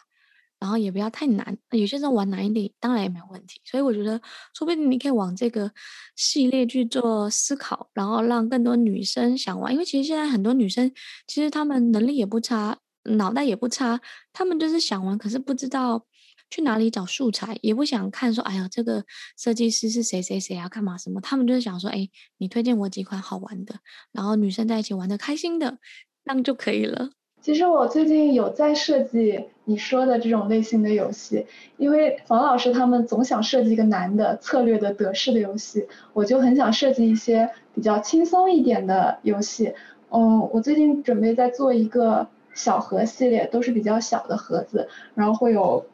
[0.62, 3.59] 然后也不要太难，有些时候玩难一点，当然也没有问题。
[3.66, 4.22] 所以我觉得，
[4.53, 5.72] 说不定你可以往这个
[6.16, 9.74] 系列去做思考，然后让更多女生想玩。
[9.74, 10.91] 因为其实现在很多女生，
[11.26, 13.99] 其实她们能力也不差，脑袋也不差，
[14.32, 16.05] 她们就是想玩，可是不知道
[16.51, 19.03] 去哪里找素材，也不想看说，哎呀，这个
[19.36, 21.20] 设计师是谁谁谁啊，干嘛什么？
[21.22, 22.07] 她们就是想说，哎，
[22.38, 23.80] 你推荐我几款好玩的，
[24.12, 25.80] 然后女生在一起玩的开心的，
[26.24, 27.09] 这样就可以了。
[27.42, 39.74] 其实我最近有在设计你说的这种类型的游戏，因为房老师他们总想设计一个难的策略的得势的游戏，我就很想设计一些比较轻松一点的游戏。
[40.12, 45.88] 嗯，我最近准备在做一个小盒系列，都是比较小的盒子，然后会有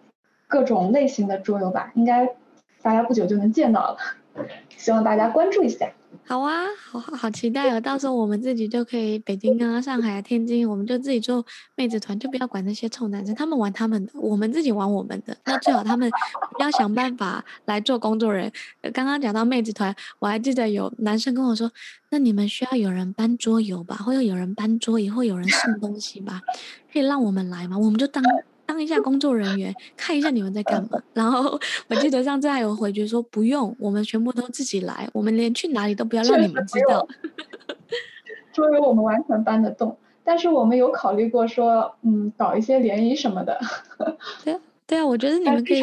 [0.47, 2.35] 各种类型的桌游吧，应该
[2.81, 3.97] 大家不久就能见到了，
[4.75, 5.91] 希望大家关注一下。
[6.25, 7.79] 好啊，好好期待哦！
[7.79, 11.45] 到时候我们自己就可以北京啊、上海啊、天津，我们就自己做
[11.75, 15.37] 妹子团，就不要管那些臭男生，他们玩他们的，我们自己玩我们的。
[15.45, 16.09] 那最好他们
[16.59, 18.51] 要想办法来做工作人。
[18.93, 21.71] 刚刚讲到妹子团，我还记得有男生跟我说
[22.11, 26.41] ：“那你们需要有人搬桌游吧，或者有人搬桌椅，或有人送东西吧，
[26.91, 27.77] 可以让我们来吗？
[27.77, 28.23] 我们就当。”
[28.67, 31.01] 当一下工作人员，看一下你们在干嘛。
[31.13, 37.07] 然后我记得上次还有回绝说不用，我们全部都自己来，我们连去哪里都不要让你们知道。
[38.51, 43.57] 桌游我们完全搬得动，但是我们有考虑过说，嗯，搞一些联谊什么的。
[44.43, 45.81] 对啊，对啊，我觉得你们可以，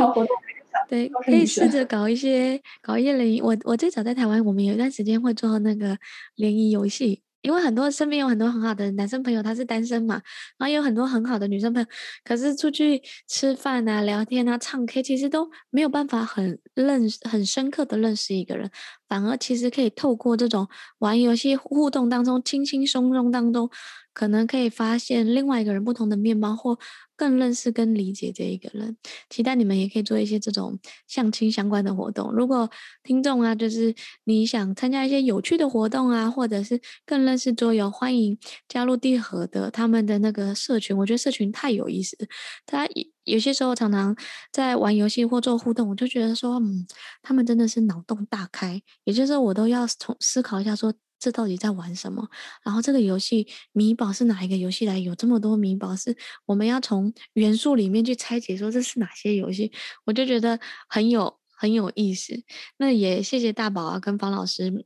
[0.88, 3.40] 对，可以试着搞一些搞一些联谊。
[3.40, 5.96] 我我最早在台湾，我们有一段时间会做那个
[6.36, 7.22] 联谊游戏。
[7.44, 10.14] 因为很多身边有很多很好的男生朋友，他是单身嘛，
[10.56, 11.88] 然后有很多很好的女生朋友，
[12.24, 18.70] 可是出去吃饭啊、聊天啊、唱 K，其实都没有办法很认识、很深刻的认识一个人，
[19.08, 23.70] 反而其实可以透过这种玩游戏互动当中、轻轻松松当中，
[24.12, 26.78] 可能可以发现另外一个人不同的面貌或。
[27.16, 28.96] 更认识跟理解这一个人，
[29.30, 32.32] 期待你们也可以做一些这种相亲相关的活动。
[32.32, 32.68] 如果
[33.04, 33.94] 听众啊，就是
[34.24, 38.36] 你想参加一些有趣的活动啊，或者是更认识桌游，欢迎
[38.66, 40.98] 加入地核的他们的那个社群。
[40.98, 42.18] 我觉得社群太有意思，
[42.66, 42.84] 他
[43.24, 44.16] 有些时候常常
[44.52, 46.86] 在玩游戏或做互动，我就觉得说，嗯，
[47.22, 48.80] 他们真的是脑洞大开。
[49.04, 50.94] 也就是，我都要从思考一下说。
[51.20, 52.28] 这到底在玩什么？
[52.62, 54.98] 然后这个游戏米宝是哪一个游戏来？
[54.98, 56.14] 有这么多米宝，是
[56.44, 59.72] 我们要从元素里面去拆解，说这是哪些游戏？
[60.04, 62.42] 我就觉得很有很有意思。
[62.76, 64.84] 那也谢谢大宝啊，跟方老师，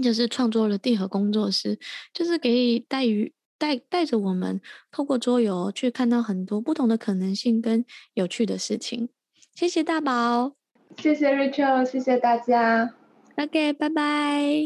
[0.00, 1.76] 就是创作了地核工作室，
[2.14, 4.60] 就是给带于带带着我们
[4.90, 7.84] 透过桌游去看到很多不同的可能性跟
[8.14, 9.08] 有趣的事情。
[9.54, 10.56] 谢谢大宝，
[10.98, 12.92] 谢谢 Rachel，谢谢大家。
[13.36, 14.64] OK，拜拜。